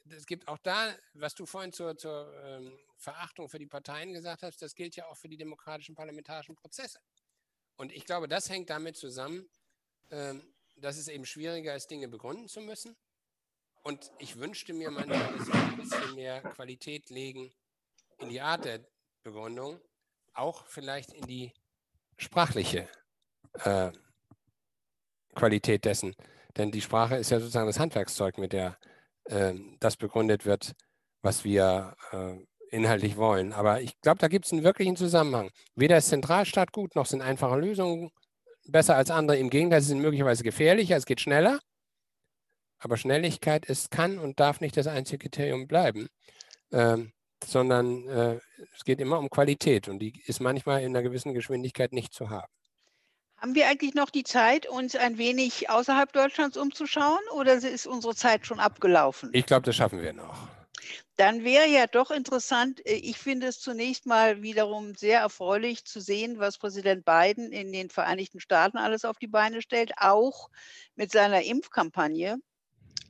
[0.10, 4.44] es gibt auch da, was du vorhin zur, zur ähm, Verachtung für die Parteien gesagt
[4.44, 7.00] hast, das gilt ja auch für die demokratischen parlamentarischen Prozesse.
[7.78, 9.50] Und ich glaube, das hängt damit zusammen,
[10.12, 10.42] ähm,
[10.78, 12.96] dass es eben schwieriger ist, Dinge begründen zu müssen.
[13.84, 17.54] Und ich wünschte mir manchmal, dass wir ein bisschen mehr Qualität legen
[18.20, 18.80] in die Art der
[19.24, 19.80] Begründung,
[20.34, 21.54] auch vielleicht in die
[22.18, 22.88] sprachliche
[23.64, 23.92] äh,
[25.36, 26.16] Qualität dessen.
[26.58, 28.95] Denn die Sprache ist ja sozusagen das Handwerkszeug, mit der äh,
[29.80, 30.74] das begründet wird,
[31.22, 32.36] was wir äh,
[32.70, 33.54] inhaltlich wollen.
[33.54, 35.50] Aber ich glaube, da gibt es einen wirklichen Zusammenhang.
[35.76, 38.12] Weder ist Zentralstaat gut, noch sind einfache Lösungen
[38.68, 39.38] besser als andere.
[39.38, 41.60] Im Gegenteil, sie sind möglicherweise gefährlicher, es geht schneller.
[42.78, 46.08] Aber Schnelligkeit ist, kann und darf nicht das einzige Kriterium bleiben,
[46.72, 48.40] ähm, sondern äh,
[48.76, 52.30] es geht immer um Qualität und die ist manchmal in einer gewissen Geschwindigkeit nicht zu
[52.30, 52.52] haben.
[53.46, 58.16] Haben wir eigentlich noch die Zeit, uns ein wenig außerhalb Deutschlands umzuschauen oder ist unsere
[58.16, 59.30] Zeit schon abgelaufen?
[59.34, 60.48] Ich glaube, das schaffen wir noch.
[61.18, 66.02] Dann wäre ja doch interessant, äh, ich finde es zunächst mal wiederum sehr erfreulich zu
[66.02, 70.50] sehen, was Präsident Biden in den Vereinigten Staaten alles auf die Beine stellt, auch
[70.96, 72.40] mit seiner Impfkampagne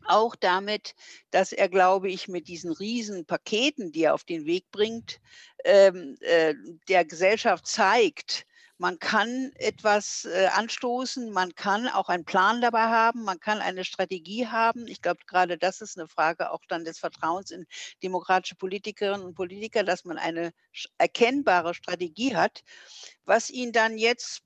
[0.05, 0.95] auch damit,
[1.31, 5.21] dass er, glaube ich, mit diesen riesen Paketen, die er auf den Weg bringt,
[5.63, 6.53] ähm, äh,
[6.89, 8.45] der Gesellschaft zeigt,
[8.77, 13.85] man kann etwas äh, anstoßen, man kann auch einen Plan dabei haben, man kann eine
[13.85, 14.87] Strategie haben.
[14.87, 17.65] Ich glaube, gerade das ist eine Frage auch dann des Vertrauens in
[18.03, 20.51] demokratische Politikerinnen und Politiker, dass man eine
[20.97, 22.63] erkennbare Strategie hat,
[23.23, 24.41] was ihn dann jetzt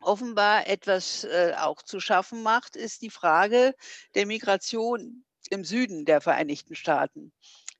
[0.00, 3.74] offenbar etwas äh, auch zu schaffen macht, ist die Frage
[4.14, 7.32] der Migration im Süden der Vereinigten Staaten.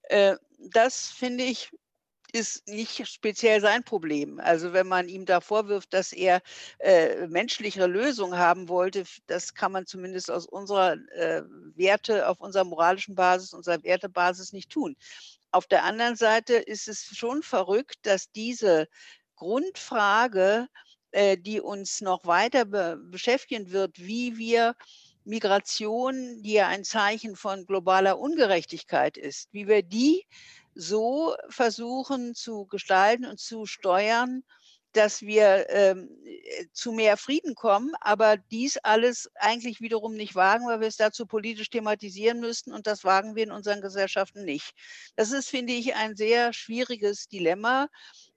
[0.05, 1.71] Äh, das finde ich
[2.35, 4.41] ist nicht speziell sein Problem.
[4.41, 6.43] Also wenn man ihm da vorwirft, dass er
[6.81, 11.43] äh, menschlichere Lösungen haben wollte, das kann man zumindest aus unserer äh,
[11.77, 14.97] Werte, auf unserer moralischen Basis, unserer Wertebasis nicht tun.
[15.53, 18.89] Auf der anderen Seite ist es schon verrückt, dass diese
[19.37, 20.67] Grundfrage
[21.13, 24.75] äh, die uns noch weiter be beschäftigen wird, wie wir
[25.23, 30.27] Migration, die ja ein Zeichen von globaler Ungerechtigkeit ist, wie wir die
[30.75, 34.43] so versuchen zu gestalten und zu steuern,
[34.95, 40.67] dass wir ähm, äh, zu mehr Frieden kommen, aber dies alles eigentlich wiederum nicht wagen,
[40.67, 44.73] weil wir es dazu politisch thematisieren müssten und das wagen wir in unseren Gesellschaften nicht.
[45.17, 47.89] Das ist, finde ich, ein sehr schwieriges Dilemma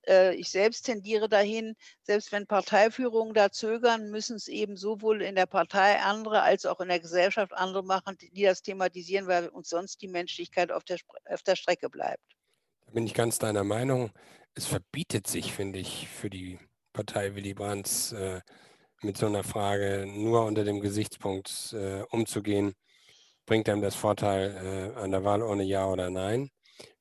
[0.07, 5.45] ich selbst tendiere dahin, selbst wenn Parteiführungen da zögern, müssen es eben sowohl in der
[5.45, 10.01] Partei andere als auch in der Gesellschaft andere machen, die das thematisieren, weil uns sonst
[10.01, 12.23] die Menschlichkeit auf der, auf der Strecke bleibt.
[12.85, 14.11] Da bin ich ganz deiner Meinung.
[14.53, 16.57] Es verbietet sich, finde ich, für die
[16.93, 18.41] Partei Willy Brandt äh,
[19.01, 22.73] mit so einer Frage nur unter dem Gesichtspunkt äh, umzugehen.
[23.45, 26.49] Bringt einem das Vorteil äh, an der Wahl ohne Ja oder Nein?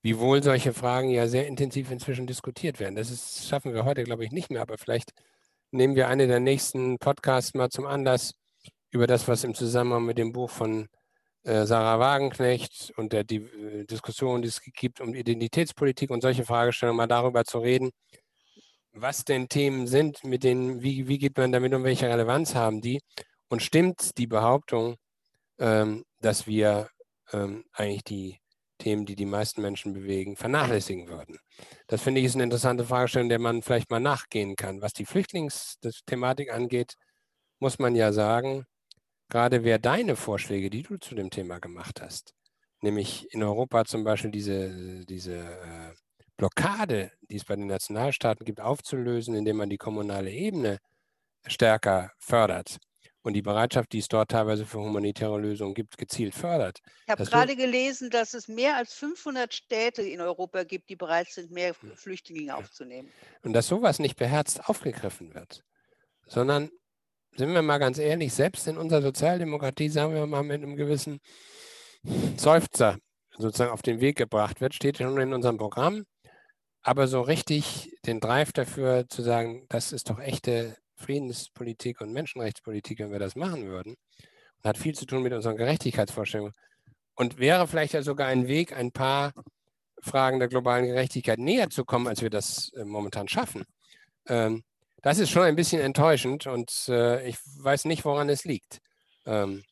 [0.02, 2.96] Wiewohl solche Fragen ja sehr intensiv inzwischen diskutiert werden.
[2.96, 5.12] Das ist, schaffen wir heute, glaube ich, nicht mehr, aber vielleicht
[5.70, 8.34] nehmen wir eine der nächsten Podcasts mal zum Anlass,
[8.90, 10.88] über das, was im Zusammenhang mit dem Buch von
[11.42, 16.44] äh, Sarah Wagenknecht und der die, äh, Diskussion, die es gibt um Identitätspolitik und solche
[16.44, 17.90] Fragestellungen, mal darüber zu reden,
[18.92, 22.80] was denn Themen sind, mit denen, wie, wie geht man damit um, welche Relevanz haben
[22.80, 23.00] die?
[23.48, 24.96] Und stimmt die Behauptung,
[25.58, 26.88] ähm, dass wir
[27.32, 28.40] ähm, eigentlich die
[28.78, 31.38] Themen, die die meisten Menschen bewegen, vernachlässigen würden.
[31.86, 34.82] Das finde ich ist eine interessante Fragestellung, der man vielleicht mal nachgehen kann.
[34.82, 36.94] Was die Flüchtlingsthematik angeht,
[37.58, 38.66] muss man ja sagen,
[39.28, 42.34] gerade wer deine Vorschläge, die du zu dem Thema gemacht hast,
[42.82, 45.94] nämlich in Europa zum Beispiel diese, diese äh,
[46.36, 50.78] Blockade, die es bei den Nationalstaaten gibt, aufzulösen, indem man die kommunale Ebene
[51.46, 52.78] stärker fördert,
[53.26, 56.78] und die Bereitschaft, die es dort teilweise für humanitäre Lösungen gibt, gezielt fördert.
[57.06, 61.26] Ich habe gerade gelesen, dass es mehr als 500 Städte in Europa gibt, die bereit
[61.32, 63.10] sind, mehr Flüchtlinge aufzunehmen.
[63.42, 65.64] Und dass sowas nicht beherzt aufgegriffen wird,
[66.28, 66.70] sondern,
[67.36, 71.18] sind wir mal ganz ehrlich, selbst in unserer Sozialdemokratie, sagen wir mal mit einem gewissen
[72.36, 72.96] Seufzer
[73.36, 76.04] sozusagen auf den Weg gebracht wird, steht schon in unserem Programm.
[76.82, 82.98] Aber so richtig den Drive dafür zu sagen, das ist doch echte Friedenspolitik und Menschenrechtspolitik,
[82.98, 83.94] wenn wir das machen würden.
[84.58, 86.52] Und hat viel zu tun mit unseren Gerechtigkeitsvorstellungen.
[87.14, 89.32] Und wäre vielleicht ja sogar ein Weg, ein paar
[90.02, 93.64] Fragen der globalen Gerechtigkeit näher zu kommen, als wir das äh, momentan schaffen.
[94.26, 94.64] Ähm,
[95.02, 98.80] das ist schon ein bisschen enttäuschend und äh, ich weiß nicht, woran es liegt.
[99.24, 99.62] Ähm,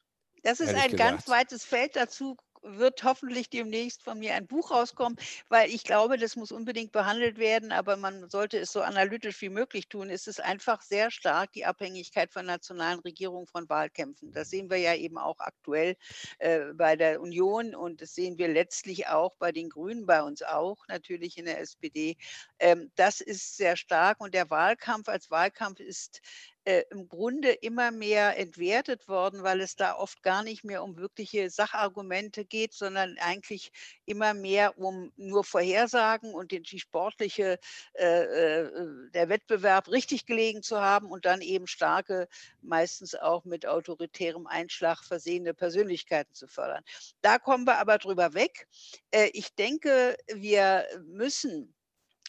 [0.43, 0.97] das ist ein gesagt.
[0.97, 1.97] ganz weites Feld.
[1.97, 6.93] Dazu wird hoffentlich demnächst von mir ein Buch rauskommen, weil ich glaube, das muss unbedingt
[6.93, 10.11] behandelt werden, aber man sollte es so analytisch wie möglich tun.
[10.11, 14.33] Es ist einfach sehr stark die Abhängigkeit von nationalen Regierungen von Wahlkämpfen.
[14.33, 15.97] Das sehen wir ja eben auch aktuell
[16.39, 20.43] äh, bei der Union und das sehen wir letztlich auch bei den Grünen, bei uns
[20.43, 22.17] auch natürlich in der SPD.
[22.59, 26.21] Ähm, das ist sehr stark und der Wahlkampf als Wahlkampf ist
[26.65, 30.97] äh, im Grunde immer mehr entwertet worden, weil es da oft gar nicht mehr um
[30.97, 33.71] wirkliche Sachargumente geht, sondern eigentlich
[34.07, 37.59] immer mehr um nur Vorhersagen und die, die sportliche,
[37.95, 38.71] äh, äh,
[39.13, 42.29] der Wettbewerb richtig gelegen zu haben und dann eben starke,
[42.63, 46.83] meistens auch mit autoritärem Einschlag versehene Persönlichkeiten zu fördern.
[47.21, 48.67] Da kommen wir aber drüber weg.
[49.11, 51.74] Äh, ich denke, wir müssen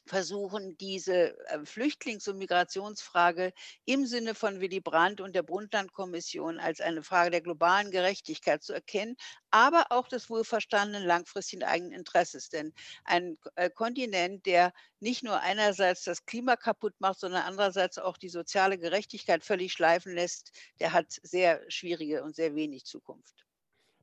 [0.06, 3.54] versuchen, diese äh, Flüchtlings- und Migrationsfrage
[3.86, 8.74] im Sinne von Willy Brandt und der Brundtland-Kommission als eine Frage der globalen Gerechtigkeit zu
[8.74, 9.16] erkennen,
[9.50, 12.50] aber auch des wohlverstandenen langfristigen eigenen Interesses.
[12.50, 18.18] Denn ein äh, Kontinent, der nicht nur einerseits das Klima kaputt macht, sondern andererseits auch
[18.18, 23.46] die soziale Gerechtigkeit völlig schleifen lässt, der hat sehr schwierige und sehr wenig Zukunft.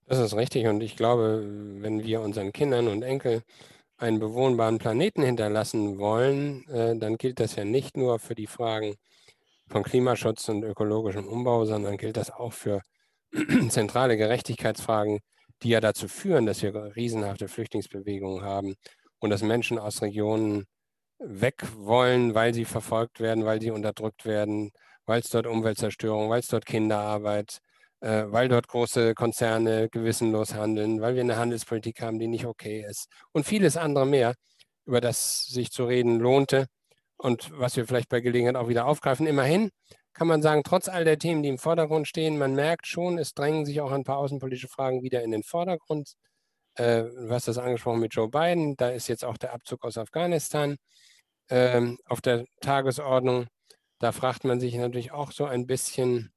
[0.07, 0.67] Das ist richtig.
[0.67, 3.43] Und ich glaube, wenn wir unseren Kindern und Enkeln
[4.03, 8.97] einen bewohnbaren Planeten hinterlassen wollen, äh, dann gilt das ja nicht nur für die Fragen
[9.69, 12.83] von Klimaschutz und ökologischem Umbau, sondern gilt das auch für
[13.69, 15.21] zentrale Gerechtigkeitsfragen,
[15.63, 18.75] die ja dazu führen, dass wir riesenhafte Flüchtlingsbewegungen haben
[19.21, 20.67] und dass Menschen aus Regionen
[21.19, 24.73] weg wollen, weil sie verfolgt werden, weil sie unterdrückt werden,
[25.07, 27.61] weil es dort Umweltzerstörung, weil es dort Kinderarbeit,
[28.03, 32.85] äh, weil dort große Konzerne gewissenlos handeln, weil wir eine Handelspolitik haben, die nicht okay
[32.89, 34.35] ist und vieles andere mehr,
[34.85, 36.67] über das sich zu reden lohnte
[37.17, 39.27] und was wir vielleicht bei Gelegenheit auch wieder aufgreifen.
[39.27, 39.71] Immerhin
[40.15, 43.35] kann man sagen, trotz all der Themen, die im Vordergrund stehen, man merkt schon, es
[43.35, 46.15] drängen sich auch ein paar außenpolitische Fragen wieder in den Vordergrund.
[46.75, 49.97] Äh, du hast das angesprochen mit Joe Biden, da ist jetzt auch der Abzug aus
[49.97, 50.77] Afghanistan
[51.51, 53.47] ähm, auf der Tagesordnung.
[54.01, 56.33] Da fragt man sich natürlich auch so ein bisschen,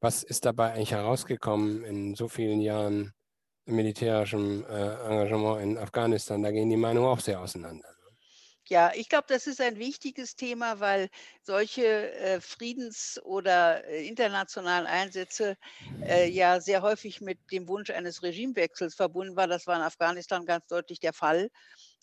[0.00, 3.12] was ist dabei eigentlich herausgekommen in so vielen Jahren
[3.66, 6.42] militärischem äh, Engagement in Afghanistan?
[6.42, 7.88] Da gehen die Meinungen auch sehr auseinander.
[7.88, 7.98] Ne?
[8.70, 11.08] Ja, ich glaube, das ist ein wichtiges Thema, weil
[11.42, 15.56] solche äh, Friedens- oder äh, internationalen Einsätze
[16.06, 19.46] äh, ja sehr häufig mit dem Wunsch eines Regimewechsels verbunden war.
[19.46, 21.48] Das war in Afghanistan ganz deutlich der Fall.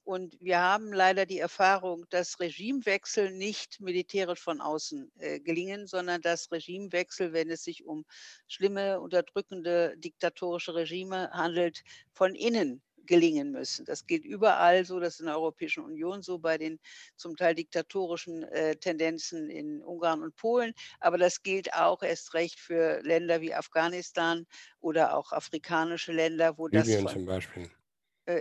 [0.06, 6.22] Und wir haben leider die Erfahrung, dass Regimewechsel nicht militärisch von außen äh, gelingen, sondern
[6.22, 8.06] dass Regimewechsel, wenn es sich um
[8.48, 13.84] schlimme, unterdrückende, diktatorische Regime handelt, von innen gelingen müssen.
[13.86, 16.80] Das gilt überall so, das ist in der Europäischen Union so, bei den
[17.16, 20.74] zum Teil diktatorischen äh, Tendenzen in Ungarn und Polen.
[21.00, 24.46] Aber das gilt auch erst recht für Länder wie Afghanistan
[24.82, 27.14] oder auch afrikanische Länder, wo Libyen das.
[27.14, 27.72] Von, zum Beispiel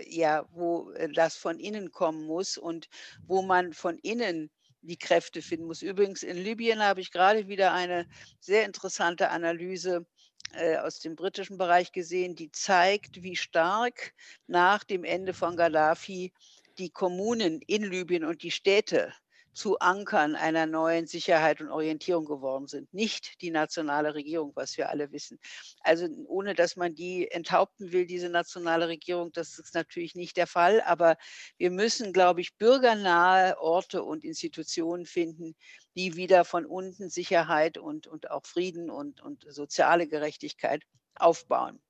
[0.07, 2.89] ja, wo äh, das von innen kommen muss und
[3.27, 4.51] wo man von innen
[4.83, 5.83] die Kräfte finden muss.
[5.83, 8.07] Übrigens in Libyen habe ich gerade wieder eine
[8.41, 10.07] sehr interessante Analyse
[10.53, 14.15] äh, aus dem britischen Bereich gesehen, die zeigt, wie stark
[14.47, 16.33] nach dem Ende von Gaddafi
[16.79, 19.13] die Kommunen in Libyen und die Städte
[19.55, 22.93] zu Ankern einer neuen Sicherheit und Orientierung geworden sind.
[22.93, 25.39] Nicht die nationale Regierung, was wir alle wissen.
[25.81, 30.47] Also ohne dass man die enthaupten will, diese nationale Regierung, das ist natürlich nicht der
[30.47, 30.83] Fall.
[30.83, 31.17] Aber
[31.57, 35.55] wir müssen, glaube ich, bürgernahe Orte und Institutionen finden,
[35.97, 40.83] die wieder von unten Sicherheit und, und auch Frieden und, und soziale Gerechtigkeit
[41.15, 41.81] aufbauen.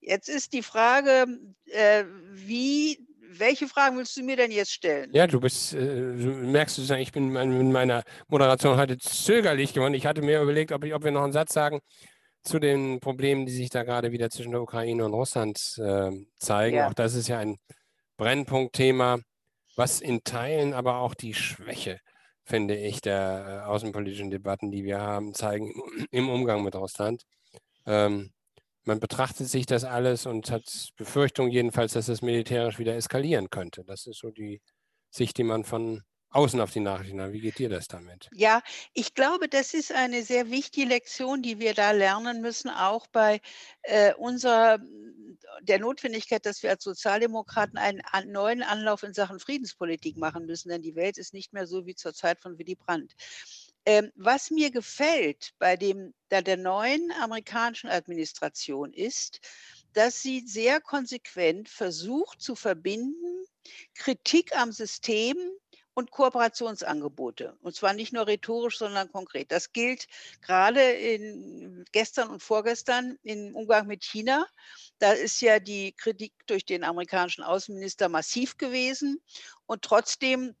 [0.00, 1.26] Jetzt ist die Frage,
[1.66, 5.10] äh, wie welche Fragen willst du mir denn jetzt stellen?
[5.12, 9.94] Ja, du bist, äh, du merkst es ich bin mit meiner Moderation heute zögerlich geworden.
[9.94, 11.80] Ich hatte mir überlegt, ob, ich, ob wir noch einen Satz sagen
[12.42, 16.76] zu den Problemen, die sich da gerade wieder zwischen der Ukraine und Russland äh, zeigen.
[16.76, 16.88] Ja.
[16.88, 17.56] Auch das ist ja ein
[18.16, 19.18] Brennpunktthema,
[19.74, 22.00] was in Teilen aber auch die Schwäche,
[22.44, 25.72] finde ich, der äh, außenpolitischen Debatten, die wir haben, zeigen
[26.10, 27.24] im Umgang mit Russland.
[27.84, 28.32] Ähm,
[28.86, 33.84] man betrachtet sich das alles und hat Befürchtung jedenfalls, dass es militärisch wieder eskalieren könnte.
[33.84, 34.60] Das ist so die
[35.10, 37.32] Sicht, die man von außen auf die Nachrichten hat.
[37.32, 38.28] Wie geht dir das damit?
[38.32, 38.62] Ja,
[38.92, 43.40] ich glaube, das ist eine sehr wichtige Lektion, die wir da lernen müssen, auch bei
[43.82, 44.78] äh, unserer
[45.62, 50.68] der Notwendigkeit, dass wir als Sozialdemokraten einen, einen neuen Anlauf in Sachen Friedenspolitik machen müssen,
[50.68, 53.14] denn die Welt ist nicht mehr so wie zur Zeit von Willy Brandt.
[53.86, 59.40] Ähm, was mir gefällt bei dem, da der neuen amerikanischen Administration ist,
[59.92, 63.46] dass sie sehr konsequent versucht zu verbinden,
[63.94, 65.36] Kritik am System
[65.94, 67.56] und Kooperationsangebote.
[67.62, 69.50] Und zwar nicht nur rhetorisch, sondern konkret.
[69.50, 70.08] Das gilt
[70.42, 74.46] gerade in gestern und vorgestern im Umgang mit China.
[74.98, 79.22] Da ist ja die Kritik durch den amerikanischen Außenminister massiv gewesen.
[79.64, 80.54] Und trotzdem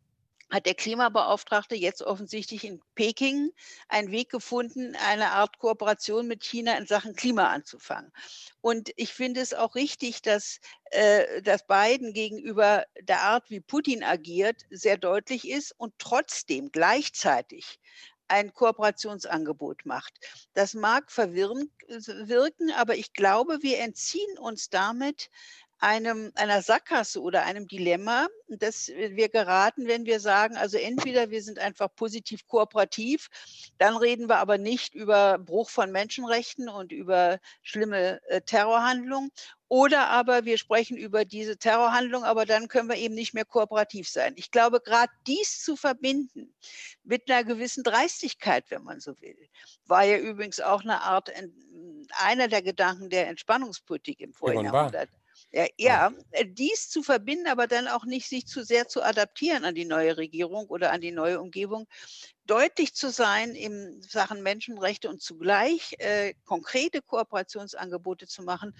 [0.50, 3.50] hat der Klimabeauftragte jetzt offensichtlich in Peking
[3.88, 8.12] einen Weg gefunden, eine Art Kooperation mit China in Sachen Klima anzufangen.
[8.60, 14.04] Und ich finde es auch richtig, dass, äh, dass Biden gegenüber der Art, wie Putin
[14.04, 17.80] agiert, sehr deutlich ist und trotzdem gleichzeitig
[18.28, 20.12] ein Kooperationsangebot macht.
[20.54, 25.30] Das mag verwirrend wirken, aber ich glaube, wir entziehen uns damit
[25.78, 31.42] einem, einer Sackgasse oder einem Dilemma, das wir geraten, wenn wir sagen, also entweder wir
[31.42, 33.28] sind einfach positiv kooperativ,
[33.78, 39.30] dann reden wir aber nicht über Bruch von Menschenrechten und über schlimme äh, Terrorhandlungen,
[39.68, 44.08] oder aber wir sprechen über diese Terrorhandlung, aber dann können wir eben nicht mehr kooperativ
[44.08, 44.34] sein.
[44.36, 46.54] Ich glaube, gerade dies zu verbinden
[47.02, 49.36] mit einer gewissen Dreistigkeit, wenn man so will,
[49.86, 51.32] war ja übrigens auch eine Art,
[52.20, 55.10] einer der Gedanken der Entspannungspolitik im vorigen Jahrhundert.
[55.56, 59.64] Ja, ja, äh, dies zu verbinden, aber dann auch nicht sich zu sehr zu adaptieren
[59.64, 61.88] an die neue Regierung oder an die neue Umgebung,
[62.44, 68.74] deutlich zu sein in Sachen Menschenrechte und zugleich äh, konkrete Kooperationsangebote zu machen.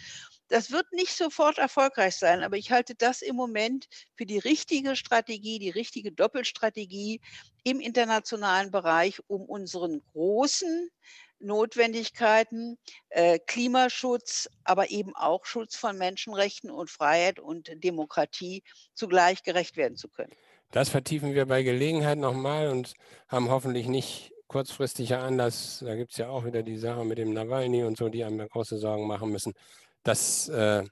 [0.48, 4.96] Das wird nicht sofort erfolgreich sein, aber ich halte das im Moment für die richtige
[4.96, 7.22] Strategie, die richtige Doppelstrategie
[7.64, 10.90] im internationalen Bereich, um unseren großen
[11.38, 12.78] Notwendigkeiten,
[13.10, 18.62] äh, Klimaschutz, aber eben auch Schutz von Menschenrechten und Freiheit und Demokratie
[18.94, 20.32] zugleich gerecht werden zu können.
[20.72, 22.94] Das vertiefen wir bei Gelegenheit nochmal und
[23.28, 25.82] haben hoffentlich nicht kurzfristiger Anlass.
[25.84, 28.48] Da gibt es ja auch wieder die Sache mit dem Nawalny und so, die einem
[28.48, 29.54] große Sorgen machen müssen,
[30.02, 30.84] dass äh,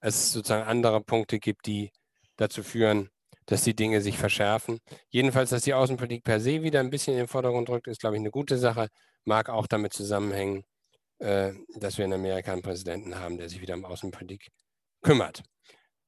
[0.00, 1.92] es sozusagen andere Punkte gibt, die
[2.36, 3.10] dazu führen,
[3.46, 4.80] dass die Dinge sich verschärfen.
[5.08, 8.16] Jedenfalls, dass die Außenpolitik per se wieder ein bisschen in den Vordergrund rückt, ist, glaube
[8.16, 8.88] ich, eine gute Sache
[9.24, 10.64] mag auch damit zusammenhängen,
[11.18, 14.48] äh, dass wir in Amerika einen Präsidenten haben, der sich wieder um Außenpolitik
[15.02, 15.42] kümmert.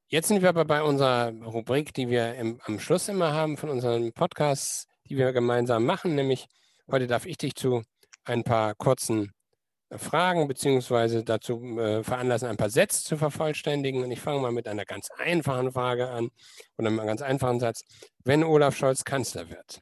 [0.09, 3.69] Jetzt sind wir aber bei unserer Rubrik, die wir im, am Schluss immer haben von
[3.69, 6.47] unseren Podcasts, die wir gemeinsam machen, nämlich
[6.91, 7.83] heute darf ich dich zu
[8.25, 9.33] ein paar kurzen
[9.97, 14.03] Fragen beziehungsweise dazu äh, veranlassen, ein paar Sätze zu vervollständigen.
[14.05, 16.29] Und ich fange mal mit einer ganz einfachen Frage an
[16.77, 17.83] oder mit einem ganz einfachen Satz.
[18.25, 19.81] Wenn Olaf Scholz Kanzler wird,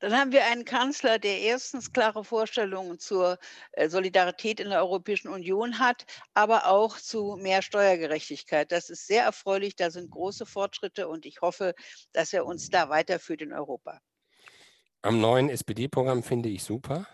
[0.00, 3.38] dann haben wir einen Kanzler, der erstens klare Vorstellungen zur
[3.72, 8.70] äh, Solidarität in der Europäischen Union hat, aber auch zu mehr Steuergerechtigkeit.
[8.70, 11.74] Das ist sehr erfreulich, da sind große Fortschritte und ich hoffe,
[12.12, 14.00] dass er uns da weiterführt in Europa.
[15.00, 17.06] Am neuen SPD-Programm finde ich super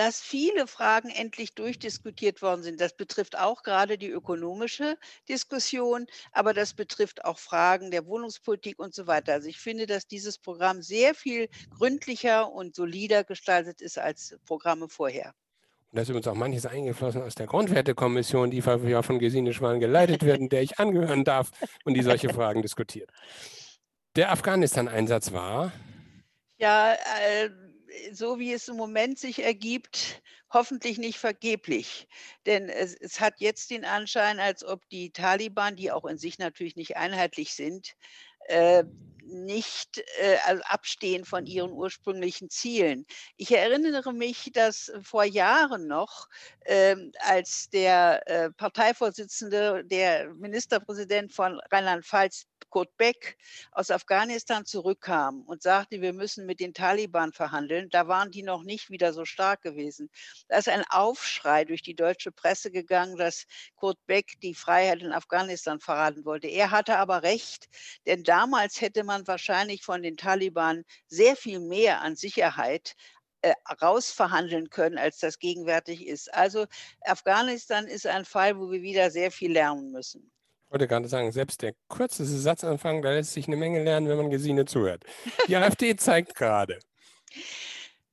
[0.00, 2.80] dass viele Fragen endlich durchdiskutiert worden sind.
[2.80, 4.96] Das betrifft auch gerade die ökonomische
[5.28, 9.34] Diskussion, aber das betrifft auch Fragen der Wohnungspolitik und so weiter.
[9.34, 14.88] Also ich finde, dass dieses Programm sehr viel gründlicher und solider gestaltet ist als Programme
[14.88, 15.34] vorher.
[15.90, 20.24] Und da ist übrigens auch manches eingeflossen aus der Grundwertekommission, die von Gesine Schwan geleitet
[20.24, 21.50] wird, der ich angehören darf
[21.84, 23.10] und die solche Fragen diskutiert.
[24.16, 25.72] Der Afghanistan-Einsatz war?
[26.56, 27.50] Ja, äh,
[28.12, 30.22] so wie es im Moment sich ergibt,
[30.52, 32.08] hoffentlich nicht vergeblich.
[32.46, 36.38] Denn es, es, hat jetzt den Anschein, als ob die Taliban, die auch in sich
[36.38, 37.94] natürlich nicht einheitlich sind,
[38.50, 38.84] äh,
[39.30, 43.06] nicht äh, abstehen von ihren ursprünglichen Zielen.
[43.36, 46.28] Ich erinnere mich, dass vor Jahren noch,
[46.60, 53.36] äh, als der äh, Parteivorsitzende, der Ministerpräsident von Rheinland-Pfalz, Kurt Beck
[53.72, 58.62] aus Afghanistan zurückkam und sagte, wir müssen mit den Taliban verhandeln, da waren die noch
[58.62, 60.08] nicht wieder so stark gewesen.
[60.48, 65.12] Da ist ein Aufschrei durch die deutsche Presse gegangen, dass Kurt Beck die Freiheit in
[65.12, 66.46] Afghanistan verraten wollte.
[66.46, 67.68] Er hatte aber recht,
[68.06, 72.94] denn damals hätte man wahrscheinlich von den Taliban sehr viel mehr an Sicherheit
[73.42, 76.32] äh, rausverhandeln können, als das gegenwärtig ist.
[76.32, 76.66] Also
[77.02, 80.30] Afghanistan ist ein Fall, wo wir wieder sehr viel lernen müssen.
[80.66, 84.16] Ich wollte gerade sagen, selbst der kürzeste Satzanfang, da lässt sich eine Menge lernen, wenn
[84.16, 85.04] man Gesine zuhört.
[85.48, 86.78] Die AfD zeigt gerade.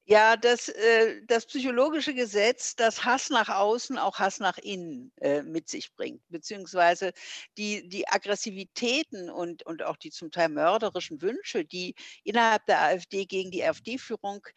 [0.10, 5.42] Ja, das, äh, das psychologische Gesetz, das Hass nach außen auch Hass nach innen äh,
[5.44, 7.12] mit sich bringt, beziehungsweise
[7.58, 11.94] die, die Aggressivitäten und, und auch die zum Teil mörderischen Wünsche, die
[12.24, 14.48] innerhalb der AfD gegen die AfD-Führung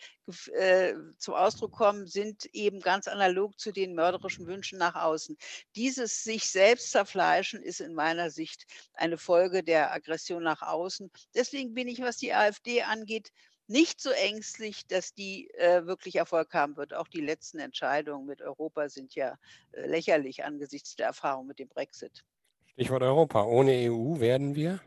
[0.53, 5.37] äh, zum Ausdruck kommen, sind eben ganz analog zu den mörderischen Wünschen nach außen.
[5.75, 11.11] Dieses sich selbst zerfleischen ist in meiner Sicht eine Folge der Aggression nach außen.
[11.35, 13.33] Deswegen bin ich, was die AfD angeht,
[13.71, 16.93] nicht so ängstlich, dass die äh, wirklich Erfolg haben wird.
[16.93, 19.39] Auch die letzten Entscheidungen mit Europa sind ja
[19.73, 22.25] äh, lächerlich angesichts der Erfahrung mit dem Brexit.
[22.73, 23.45] Stichwort Europa.
[23.45, 24.81] Ohne EU werden wir?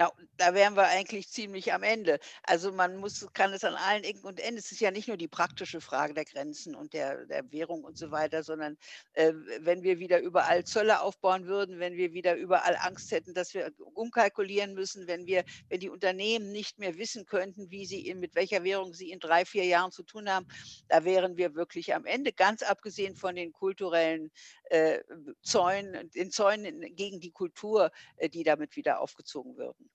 [0.00, 2.20] Na, da wären wir eigentlich ziemlich am Ende.
[2.44, 4.56] Also man muss, kann es an allen Ecken und Enden.
[4.56, 7.98] Es ist ja nicht nur die praktische Frage der Grenzen und der, der Währung und
[7.98, 8.78] so weiter, sondern
[9.12, 13.52] äh, wenn wir wieder überall Zölle aufbauen würden, wenn wir wieder überall Angst hätten, dass
[13.52, 18.20] wir umkalkulieren müssen, wenn wir, wenn die Unternehmen nicht mehr wissen könnten, wie sie in,
[18.20, 20.48] mit welcher Währung sie in drei, vier Jahren zu tun haben,
[20.88, 24.30] da wären wir wirklich am Ende, ganz abgesehen von den kulturellen
[24.70, 25.00] äh,
[25.42, 29.89] Zäunen, den Zäunen gegen die Kultur, äh, die damit wieder aufgezogen würden.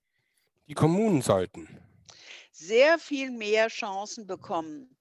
[0.68, 1.68] Die Kommunen sollten
[2.52, 4.98] sehr viel mehr Chancen bekommen,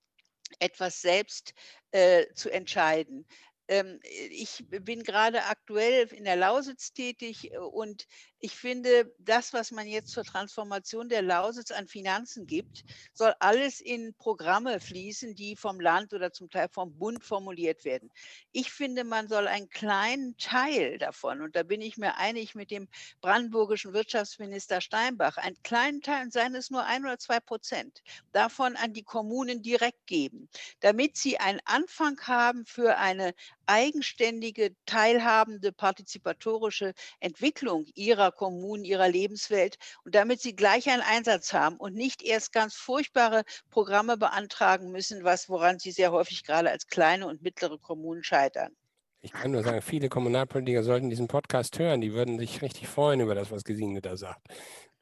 [0.58, 1.54] etwas selbst
[1.92, 3.26] äh, zu entscheiden.
[3.68, 8.06] Ähm, ich bin gerade aktuell in der Lausitz tätig äh, und
[8.44, 12.84] ich finde, das, was man jetzt zur Transformation der Lausitz an Finanzen gibt,
[13.14, 18.10] soll alles in Programme fließen, die vom Land oder zum Teil vom Bund formuliert werden.
[18.52, 22.70] Ich finde, man soll einen kleinen Teil davon, und da bin ich mir einig mit
[22.70, 22.86] dem
[23.22, 28.92] brandenburgischen Wirtschaftsminister Steinbach, einen kleinen Teil, seien es nur ein oder zwei Prozent, davon an
[28.92, 33.32] die Kommunen direkt geben, damit sie einen Anfang haben für eine
[33.66, 41.76] eigenständige, teilhabende, partizipatorische Entwicklung ihrer Kommunen, ihrer Lebenswelt und damit sie gleich einen Einsatz haben
[41.76, 46.86] und nicht erst ganz furchtbare Programme beantragen müssen, was woran sie sehr häufig gerade als
[46.86, 48.74] kleine und mittlere Kommunen scheitern.
[49.20, 52.02] Ich kann nur sagen, viele Kommunalpolitiker sollten diesen Podcast hören.
[52.02, 54.46] Die würden sich richtig freuen über das, was Gesine da sagt.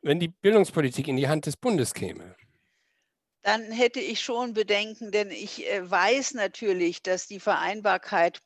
[0.00, 2.36] Wenn die Bildungspolitik in die Hand des Bundes käme,
[3.42, 8.40] dann hätte ich schon Bedenken, denn ich äh, weiß natürlich, dass die Vereinbarkeit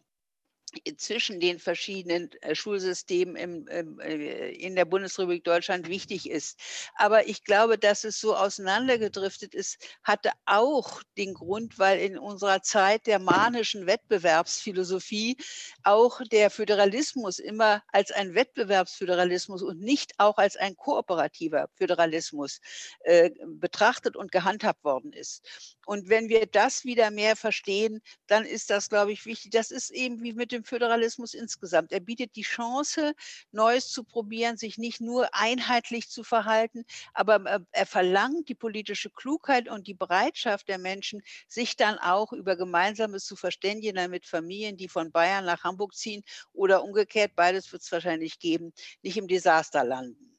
[0.96, 6.58] zwischen den verschiedenen äh, Schulsystemen im, im, äh, in der Bundesrepublik Deutschland wichtig ist.
[6.94, 12.62] Aber ich glaube, dass es so auseinandergedriftet ist, hatte auch den Grund, weil in unserer
[12.62, 15.36] Zeit der manischen Wettbewerbsphilosophie
[15.82, 22.60] auch der Föderalismus immer als ein Wettbewerbsföderalismus und nicht auch als ein kooperativer Föderalismus
[23.00, 25.46] äh, betrachtet und gehandhabt worden ist.
[25.86, 29.52] Und wenn wir das wieder mehr verstehen, dann ist das, glaube ich, wichtig.
[29.52, 31.92] Das ist eben wie mit dem Föderalismus insgesamt.
[31.92, 33.14] Er bietet die Chance,
[33.52, 39.10] Neues zu probieren, sich nicht nur einheitlich zu verhalten, aber äh, er verlangt die politische
[39.10, 44.76] Klugheit und die Bereitschaft der Menschen, sich dann auch über Gemeinsames zu verständigen, mit Familien,
[44.76, 49.28] die von Bayern nach Hamburg ziehen oder umgekehrt, beides wird es wahrscheinlich geben, nicht im
[49.28, 50.38] Desaster landen.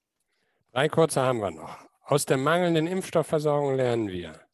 [0.72, 1.78] Drei kurze haben wir noch.
[2.04, 4.48] Aus der mangelnden Impfstoffversorgung lernen wir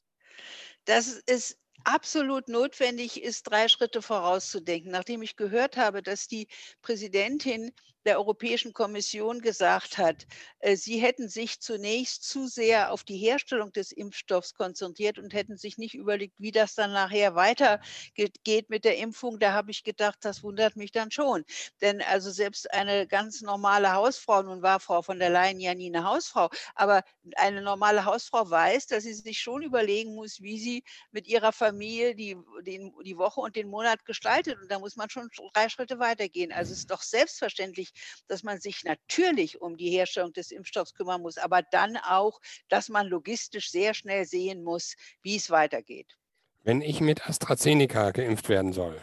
[0.86, 4.92] dass es absolut notwendig ist, drei Schritte vorauszudenken.
[4.92, 6.48] Nachdem ich gehört habe, dass die
[6.82, 7.72] Präsidentin
[8.06, 10.26] der Europäischen Kommission gesagt hat,
[10.60, 15.58] äh, sie hätten sich zunächst zu sehr auf die Herstellung des Impfstoffs konzentriert und hätten
[15.58, 19.40] sich nicht überlegt, wie das dann nachher weitergeht mit der Impfung.
[19.40, 21.46] Da habe ich gedacht, das wundert mich dann schon.
[21.82, 25.88] Denn also selbst eine ganz normale Hausfrau, nun war Frau von der Leyen ja nie
[25.88, 27.04] eine Hausfrau, aber
[27.36, 32.16] eine normale Hausfrau weiß, dass sie sich schon überlegen muss, wie sie mit ihrer Familie
[32.16, 34.58] die, die, die Woche und den Monat gestaltet.
[34.62, 36.52] Und da muss man schon drei Schritte weitergehen.
[36.52, 37.93] Also es ist doch selbstverständlich,
[38.28, 42.40] dass man sich natürlich um die Herstellung des Impfstoffs kümmern muss, aber dann auch,
[42.70, 46.18] dass man logistisch sehr schnell sehen muss, wie es weitergeht.
[46.64, 49.02] Wenn ich mit AstraZeneca geimpft werden soll,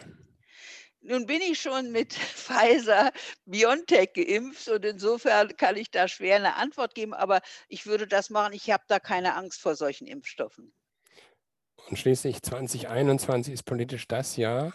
[1.03, 3.11] nun bin ich schon mit Pfizer
[3.45, 8.29] BioNTech geimpft und insofern kann ich da schwer eine Antwort geben, aber ich würde das
[8.29, 8.53] machen.
[8.53, 10.73] Ich habe da keine Angst vor solchen Impfstoffen.
[11.89, 14.73] Und schließlich 2021 ist politisch das Jahr,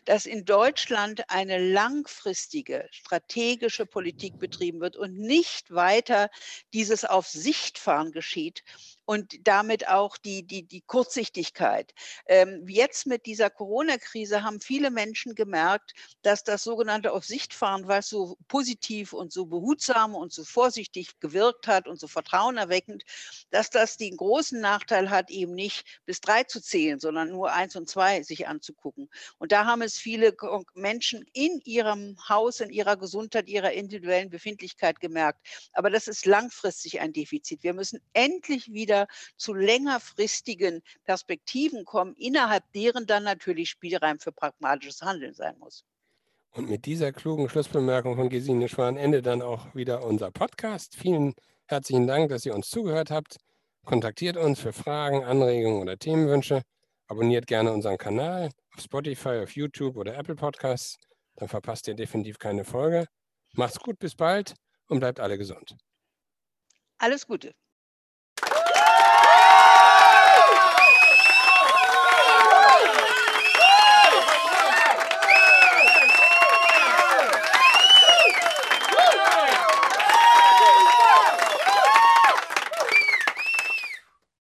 [0.04, 6.30] dass in Deutschland eine langfristige strategische Politik betrieben wird und nicht weiter
[6.74, 8.64] dieses auf Sichtfahren geschieht
[9.08, 11.94] und damit auch die, die, die Kurzsichtigkeit.
[12.26, 18.10] Ähm, jetzt mit dieser Corona-Krise haben viele Menschen gemerkt, dass das sogenannte Auf fahren, was
[18.10, 23.04] so positiv und so behutsam und so vorsichtig gewirkt hat und so vertrauenerweckend,
[23.48, 27.76] dass das den großen Nachteil hat, eben nicht bis drei zu zählen, sondern nur eins
[27.76, 29.08] und zwei sich anzugucken.
[29.38, 30.36] Und da haben es viele
[30.74, 35.40] Menschen in ihrem Haus, in ihrer Gesundheit, ihrer individuellen Befindlichkeit gemerkt.
[35.72, 37.62] Aber das ist langfristig ein Defizit.
[37.62, 44.32] Wir müssen endlich wieder wieder zu längerfristigen Perspektiven kommen, innerhalb deren dann natürlich Spielraum für
[44.32, 45.84] pragmatisches Handeln sein muss.
[46.50, 50.96] Und mit dieser klugen Schlussbemerkung von Gesine Schwan endet dann auch wieder unser Podcast.
[50.96, 51.34] Vielen
[51.66, 53.36] herzlichen Dank, dass ihr uns zugehört habt.
[53.84, 56.62] Kontaktiert uns für Fragen, Anregungen oder Themenwünsche.
[57.06, 60.96] Abonniert gerne unseren Kanal auf Spotify, auf YouTube oder Apple Podcasts.
[61.36, 63.06] Dann verpasst ihr definitiv keine Folge.
[63.52, 64.54] Macht's gut, bis bald
[64.88, 65.76] und bleibt alle gesund.
[66.98, 67.54] Alles Gute.